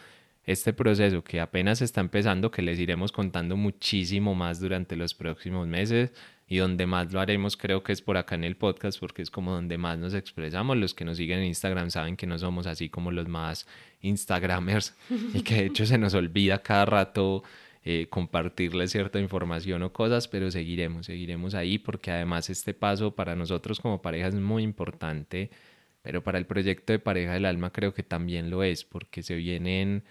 este 0.45 0.73
proceso 0.73 1.23
que 1.23 1.41
apenas 1.41 1.83
está 1.83 2.01
empezando, 2.01 2.51
que 2.51 2.63
les 2.63 2.79
iremos 2.79 3.13
contando 3.13 3.57
muchísimo 3.57 4.35
más 4.35 4.61
durante 4.61 4.97
los 4.97 5.15
próximos 5.15 5.67
meses 5.69 6.13
y 6.49 6.57
donde 6.57 6.87
más 6.87 7.13
lo 7.13 7.21
haremos 7.21 7.57
creo 7.57 7.85
que 7.85 7.93
es 7.93 8.03
por 8.03 8.17
acá 8.17 8.35
en 8.35 8.43
el 8.43 8.57
podcast 8.57 8.99
porque 8.99 9.23
es 9.23 9.31
como 9.31 9.53
donde 9.53 9.79
más 9.79 9.99
nos 9.99 10.15
expresamos. 10.15 10.77
Los 10.77 10.95
que 10.95 11.05
nos 11.05 11.19
siguen 11.19 11.39
en 11.39 11.45
Instagram 11.47 11.91
saben 11.91 12.17
que 12.17 12.27
no 12.27 12.39
somos 12.39 12.67
así 12.67 12.89
como 12.89 13.13
los 13.13 13.29
más 13.29 13.67
Instagramers 14.01 14.97
y 15.35 15.43
que 15.43 15.55
de 15.55 15.67
hecho 15.67 15.87
se 15.87 15.99
nos 15.99 16.15
olvida 16.15 16.59
cada 16.63 16.87
rato 16.87 17.45
eh, 17.85 18.09
compartirles 18.11 18.91
cierta 18.91 19.21
información 19.21 19.83
o 19.83 19.93
cosas, 19.93 20.27
pero 20.27 20.51
seguiremos, 20.51 21.07
seguiremos 21.07 21.55
ahí 21.55 21.79
porque 21.79 22.11
además 22.11 22.51
este 22.51 22.75
paso 22.75 23.15
para 23.15 23.37
nosotros 23.37 23.79
como 23.79 24.03
pareja 24.03 24.27
es 24.29 24.35
muy 24.35 24.65
importante, 24.65 25.51
pero 26.03 26.23
para 26.25 26.39
el 26.39 26.47
proyecto 26.47 26.93
de 26.93 26.99
pareja 26.99 27.35
del 27.35 27.47
alma 27.47 27.71
creo 27.71 27.95
que 27.95 28.03
también 28.03 28.51
lo 28.51 28.65
es 28.65 28.85
porque 28.85 29.23
se 29.23 29.37
vienen 29.37 30.03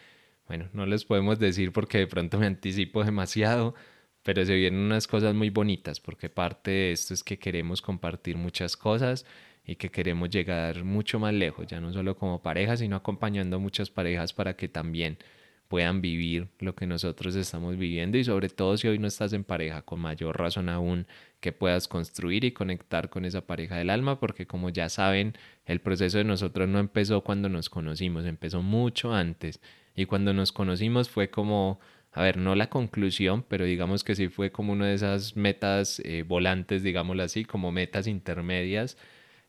bueno, 0.49 0.67
no 0.73 0.87
les 0.87 1.05
podemos 1.05 1.37
decir 1.37 1.71
porque 1.71 1.99
de 1.99 2.07
pronto 2.07 2.39
me 2.39 2.47
anticipo 2.47 3.03
demasiado, 3.03 3.75
pero 4.23 4.43
se 4.43 4.55
vienen 4.55 4.79
unas 4.79 5.07
cosas 5.07 5.35
muy 5.35 5.51
bonitas 5.51 5.99
porque 5.99 6.27
parte 6.27 6.71
de 6.71 6.91
esto 6.91 7.13
es 7.13 7.23
que 7.23 7.37
queremos 7.37 7.83
compartir 7.83 8.35
muchas 8.35 8.75
cosas 8.75 9.27
y 9.63 9.75
que 9.75 9.91
queremos 9.91 10.31
llegar 10.31 10.83
mucho 10.83 11.19
más 11.19 11.35
lejos, 11.35 11.67
ya 11.67 11.79
no 11.79 11.93
solo 11.93 12.17
como 12.17 12.41
pareja, 12.41 12.75
sino 12.77 12.95
acompañando 12.95 13.57
a 13.57 13.59
muchas 13.59 13.91
parejas 13.91 14.33
para 14.33 14.55
que 14.55 14.67
también 14.67 15.19
puedan 15.67 16.01
vivir 16.01 16.47
lo 16.57 16.73
que 16.73 16.87
nosotros 16.87 17.35
estamos 17.35 17.77
viviendo 17.77 18.17
y 18.17 18.23
sobre 18.23 18.49
todo 18.49 18.75
si 18.75 18.87
hoy 18.87 18.97
no 18.97 19.05
estás 19.05 19.33
en 19.33 19.43
pareja, 19.43 19.83
con 19.83 19.99
mayor 19.99 20.35
razón 20.35 20.67
aún 20.67 21.05
que 21.41 21.51
puedas 21.51 21.87
construir 21.87 22.43
y 22.43 22.53
conectar 22.53 23.11
con 23.11 23.23
esa 23.23 23.45
pareja 23.45 23.77
del 23.77 23.91
alma, 23.91 24.19
porque 24.19 24.47
como 24.47 24.71
ya 24.71 24.89
saben, 24.89 25.35
el 25.67 25.79
proceso 25.79 26.17
de 26.17 26.23
nosotros 26.23 26.67
no 26.67 26.79
empezó 26.79 27.21
cuando 27.23 27.49
nos 27.49 27.69
conocimos, 27.69 28.25
empezó 28.25 28.63
mucho 28.63 29.13
antes 29.13 29.61
y 29.99 30.05
cuando 30.05 30.33
nos 30.33 30.53
conocimos 30.53 31.09
fue 31.09 31.29
como, 31.29 31.81
a 32.13 32.21
ver, 32.21 32.37
no 32.37 32.55
la 32.55 32.69
conclusión, 32.69 33.43
pero 33.45 33.65
digamos 33.65 34.05
que 34.05 34.15
sí 34.15 34.29
fue 34.29 34.49
como 34.49 34.71
una 34.71 34.87
de 34.87 34.93
esas 34.93 35.35
metas 35.35 36.01
eh, 36.05 36.23
volantes, 36.25 36.83
digámoslo 36.83 37.21
así, 37.21 37.43
como 37.43 37.73
metas 37.73 38.07
intermedias 38.07 38.95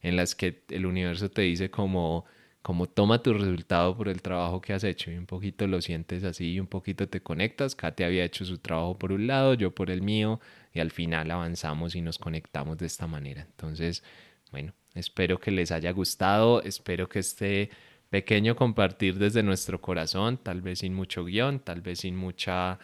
en 0.02 0.16
las 0.16 0.34
que 0.34 0.64
el 0.70 0.86
universo 0.86 1.30
te 1.30 1.42
dice 1.42 1.70
como, 1.70 2.24
como 2.62 2.88
toma 2.88 3.22
tu 3.22 3.32
resultado 3.32 3.96
por 3.96 4.08
el 4.08 4.22
trabajo 4.22 4.60
que 4.60 4.72
has 4.72 4.82
hecho 4.82 5.12
y 5.12 5.18
un 5.18 5.26
poquito 5.26 5.68
lo 5.68 5.80
sientes 5.80 6.24
así 6.24 6.54
y 6.54 6.58
un 6.58 6.66
poquito 6.66 7.08
te 7.08 7.22
conectas. 7.22 7.76
Kate 7.76 8.04
había 8.04 8.24
hecho 8.24 8.44
su 8.44 8.58
trabajo 8.58 8.98
por 8.98 9.12
un 9.12 9.28
lado, 9.28 9.54
yo 9.54 9.72
por 9.72 9.88
el 9.88 10.02
mío 10.02 10.40
y 10.72 10.80
al 10.80 10.90
final 10.90 11.30
avanzamos 11.30 11.94
y 11.94 12.00
nos 12.00 12.18
conectamos 12.18 12.76
de 12.76 12.86
esta 12.86 13.06
manera. 13.06 13.42
Entonces, 13.42 14.02
bueno, 14.50 14.74
espero 14.94 15.38
que 15.38 15.52
les 15.52 15.70
haya 15.70 15.92
gustado, 15.92 16.60
espero 16.62 17.08
que 17.08 17.20
este 17.20 17.70
pequeño 18.10 18.56
compartir 18.56 19.18
desde 19.18 19.42
nuestro 19.42 19.80
corazón, 19.80 20.38
tal 20.42 20.60
vez 20.60 20.80
sin 20.80 20.94
mucho 20.94 21.24
guion, 21.24 21.60
tal 21.60 21.80
vez 21.80 22.00
sin 22.00 22.16
mucha 22.16 22.78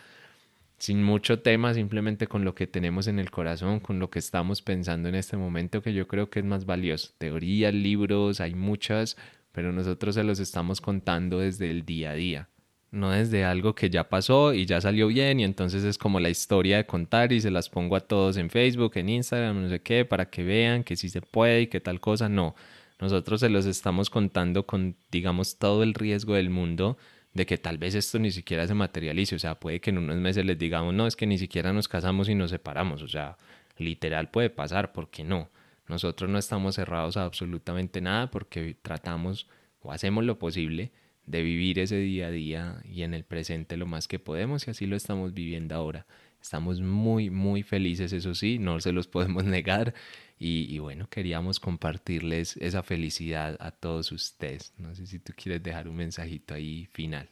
sin 0.78 1.02
mucho 1.02 1.40
tema, 1.40 1.72
simplemente 1.72 2.26
con 2.26 2.44
lo 2.44 2.54
que 2.54 2.66
tenemos 2.66 3.06
en 3.06 3.18
el 3.18 3.30
corazón, 3.30 3.80
con 3.80 3.98
lo 3.98 4.10
que 4.10 4.18
estamos 4.18 4.60
pensando 4.60 5.08
en 5.08 5.14
este 5.14 5.36
momento, 5.36 5.82
que 5.82 5.94
yo 5.94 6.06
creo 6.06 6.28
que 6.28 6.40
es 6.40 6.44
más 6.44 6.66
valioso. 6.66 7.12
Teorías, 7.16 7.72
libros, 7.72 8.40
hay 8.40 8.54
muchas, 8.54 9.16
pero 9.52 9.72
nosotros 9.72 10.14
se 10.14 10.22
los 10.22 10.38
estamos 10.38 10.82
contando 10.82 11.38
desde 11.38 11.70
el 11.70 11.86
día 11.86 12.10
a 12.10 12.14
día, 12.14 12.48
no 12.90 13.10
desde 13.10 13.44
algo 13.44 13.74
que 13.74 13.88
ya 13.88 14.10
pasó 14.10 14.52
y 14.52 14.66
ya 14.66 14.80
salió 14.82 15.06
bien 15.06 15.40
y 15.40 15.44
entonces 15.44 15.82
es 15.82 15.96
como 15.96 16.20
la 16.20 16.28
historia 16.28 16.76
de 16.76 16.86
contar 16.86 17.32
y 17.32 17.40
se 17.40 17.50
las 17.50 17.70
pongo 17.70 17.96
a 17.96 18.00
todos 18.00 18.36
en 18.36 18.50
Facebook, 18.50 18.92
en 18.96 19.08
Instagram, 19.08 19.62
no 19.62 19.68
sé 19.70 19.80
qué, 19.80 20.04
para 20.04 20.28
que 20.28 20.44
vean 20.44 20.84
que 20.84 20.96
sí 20.96 21.08
se 21.08 21.22
puede 21.22 21.62
y 21.62 21.66
que 21.68 21.80
tal 21.80 22.00
cosa, 22.00 22.28
no 22.28 22.54
nosotros 22.98 23.40
se 23.40 23.48
los 23.48 23.66
estamos 23.66 24.10
contando 24.10 24.66
con, 24.66 24.96
digamos, 25.10 25.58
todo 25.58 25.82
el 25.82 25.94
riesgo 25.94 26.34
del 26.34 26.50
mundo 26.50 26.96
de 27.34 27.44
que 27.44 27.58
tal 27.58 27.76
vez 27.76 27.94
esto 27.94 28.18
ni 28.18 28.30
siquiera 28.30 28.66
se 28.66 28.74
materialice. 28.74 29.36
O 29.36 29.38
sea, 29.38 29.60
puede 29.60 29.80
que 29.80 29.90
en 29.90 29.98
unos 29.98 30.16
meses 30.16 30.44
les 30.44 30.58
digamos, 30.58 30.94
no, 30.94 31.06
es 31.06 31.16
que 31.16 31.26
ni 31.26 31.38
siquiera 31.38 31.72
nos 31.72 31.88
casamos 31.88 32.28
y 32.28 32.34
nos 32.34 32.50
separamos. 32.50 33.02
O 33.02 33.08
sea, 33.08 33.36
literal 33.76 34.30
puede 34.30 34.50
pasar, 34.50 34.92
¿por 34.92 35.10
qué 35.10 35.24
no? 35.24 35.50
Nosotros 35.88 36.30
no 36.30 36.38
estamos 36.38 36.74
cerrados 36.76 37.16
a 37.16 37.24
absolutamente 37.24 38.00
nada 38.00 38.30
porque 38.30 38.76
tratamos 38.82 39.46
o 39.80 39.92
hacemos 39.92 40.24
lo 40.24 40.38
posible 40.38 40.92
de 41.26 41.42
vivir 41.42 41.78
ese 41.78 41.96
día 41.96 42.28
a 42.28 42.30
día 42.30 42.80
y 42.84 43.02
en 43.02 43.12
el 43.14 43.24
presente 43.24 43.76
lo 43.76 43.86
más 43.86 44.08
que 44.08 44.18
podemos 44.18 44.66
y 44.66 44.70
así 44.70 44.86
lo 44.86 44.96
estamos 44.96 45.34
viviendo 45.34 45.74
ahora. 45.74 46.06
Estamos 46.46 46.80
muy, 46.80 47.28
muy 47.28 47.64
felices, 47.64 48.12
eso 48.12 48.32
sí, 48.32 48.60
no 48.60 48.78
se 48.78 48.92
los 48.92 49.08
podemos 49.14 49.42
negar. 49.42 49.94
Y, 50.38 50.78
bueno, 50.78 51.08
queríamos 51.10 51.58
compartirles 51.58 52.56
esa 52.58 52.84
felicidad 52.84 53.56
a 53.58 53.72
todos 53.72 54.12
ustedes. 54.12 54.72
No 54.78 54.94
sé 54.94 55.06
si 55.06 55.18
tú 55.18 55.32
quieres 55.34 55.60
dejar 55.60 55.88
un 55.88 55.96
mensajito 55.96 56.54
ahí 56.54 56.86
final. 56.92 57.28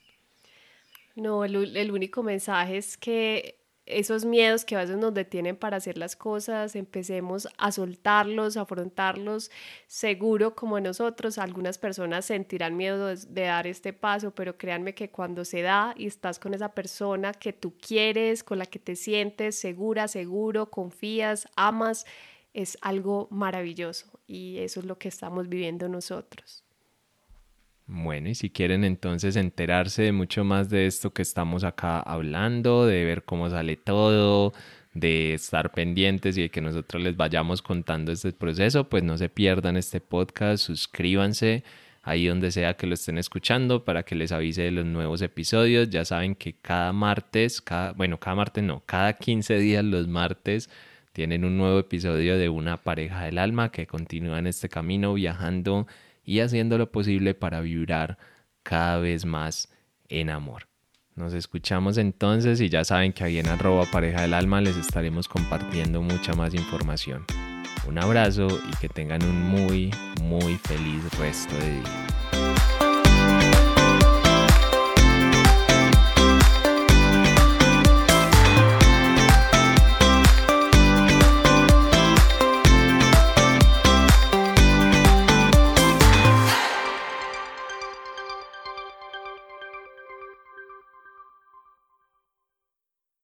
No, 1.15 1.45
el, 1.45 1.77
el 1.77 1.93
único 1.93 2.25
mensaje 2.25 2.77
es 2.77 2.97
que 2.97 3.64
esos 3.87 4.25
miedos 4.25 4.65
que 4.65 4.77
a 4.77 4.81
veces 4.81 4.97
nos 4.97 5.13
detienen 5.13 5.57
para 5.57 5.77
hacer 5.77 5.99
las 5.99 6.17
cosas, 6.17 6.75
empecemos 6.75 7.49
a 7.59 7.71
soltarlos, 7.71 8.57
afrontarlos, 8.57 9.51
seguro 9.87 10.55
como 10.55 10.81
nosotros, 10.81 11.39
algunas 11.39 11.79
personas 11.79 12.25
sentirán 12.25 12.77
miedo 12.77 13.07
de, 13.07 13.17
de, 13.17 13.43
dar 13.43 13.67
este 13.67 13.93
paso, 13.93 14.31
pero 14.31 14.57
créanme 14.57 14.95
que 14.95 15.11
cuando 15.11 15.45
se 15.45 15.63
da 15.63 15.95
y 15.99 16.07
estás 16.07 16.39
con 16.39 16.55
esa 16.55 16.71
persona 16.71 17.33
que 17.33 17.53
tú 17.53 17.75
quieres, 17.79 18.43
con 18.43 18.59
la 18.59 18.67
que 18.67 18.79
te 18.79 18.97
sientes 18.97 19.59
segura, 19.59 20.09
seguro, 20.09 20.71
confías, 20.71 21.47
amas, 21.57 22.07
es 22.55 22.79
algo 22.81 23.29
maravilloso 23.31 24.07
y 24.27 24.59
eso 24.59 24.81
es 24.81 24.87
lo 24.87 24.99
que 24.99 25.09
estamos 25.09 25.49
viviendo 25.49 25.89
nosotros. 25.89 26.64
Bueno, 27.87 28.31
y 28.31 28.35
si 28.35 28.49
quieren 28.51 28.83
entonces 28.83 29.37
enterarse 29.37 30.03
de 30.05 30.13
mucho 30.13 30.43
más 30.43 30.71
de 30.71 30.87
esto 30.87 31.13
que 31.13 31.21
estamos 31.23 31.65
acá 31.65 32.01
hablando, 32.01 32.87
de 32.87 33.05
ver 33.05 33.25
cómo 33.25 33.51
sale 33.51 33.77
todo, 33.77 34.55
de 34.95 35.35
estar 35.35 35.71
pendientes 35.73 36.39
y 36.39 36.43
de 36.43 36.51
que 36.51 36.63
nosotros 36.63 37.03
les 37.03 37.17
vayamos 37.17 37.61
contando 37.61 38.11
este 38.13 38.33
proceso, 38.33 38.89
pues 38.89 39.03
no 39.03 39.19
se 39.19 39.29
pierdan 39.29 39.77
este 39.77 40.01
podcast, 40.01 40.65
suscríbanse 40.65 41.63
ahí 42.03 42.27
donde 42.27 42.53
sea 42.53 42.75
que 42.75 42.87
lo 42.87 42.95
estén 42.95 43.19
escuchando 43.19 43.85
para 43.85 44.03
que 44.05 44.15
les 44.15 44.33
avise 44.33 44.63
de 44.63 44.71
los 44.71 44.87
nuevos 44.87 45.21
episodios. 45.23 45.91
Ya 45.91 46.05
saben 46.05 46.35
que 46.35 46.55
cada 46.55 46.93
martes, 46.93 47.61
cada, 47.61 47.93
bueno, 47.93 48.19
cada 48.19 48.37
martes 48.37 48.65
no, 48.65 48.83
cada 48.87 49.15
15 49.15 49.59
días 49.59 49.85
los 49.85 50.09
martes 50.09 50.71
tienen 51.13 51.45
un 51.45 51.59
nuevo 51.59 51.79
episodio 51.79 52.39
de 52.39 52.49
una 52.49 52.83
pareja 52.83 53.25
del 53.25 53.39
alma 53.39 53.71
que 53.71 53.87
continúa 53.87 54.39
en 54.39 54.47
este 54.47 54.69
camino 54.69 55.15
viajando 55.15 55.87
y 56.25 56.41
haciendo 56.41 56.79
lo 56.79 56.91
posible 56.91 57.35
para 57.35 57.61
vibrar 57.61 58.19
cada 58.63 58.99
vez 58.99 59.25
más 59.25 59.69
en 60.09 60.31
amor. 60.31 60.69
Nos 61.15 61.33
escuchamos 61.33 61.97
entonces 61.97 62.61
y 62.61 62.69
ya 62.69 62.85
saben 62.85 63.13
que 63.13 63.23
ahí 63.23 63.39
en 63.39 63.49
arroba 63.49 63.85
pareja 63.85 64.23
del 64.23 64.35
alma 64.35 64.61
les 64.61 64.77
estaremos 64.77 65.29
compartiendo 65.29 66.03
mucha 66.03 66.33
más 66.35 66.55
información. 66.55 67.25
Un 67.87 67.99
abrazo 67.99 68.49
y 68.49 68.77
que 68.81 68.89
tengan 68.89 69.23
un 69.23 69.43
muy, 69.43 69.91
muy 70.23 70.57
feliz 70.57 71.03
resto 71.19 71.55
de 71.59 71.71
día. 71.71 72.64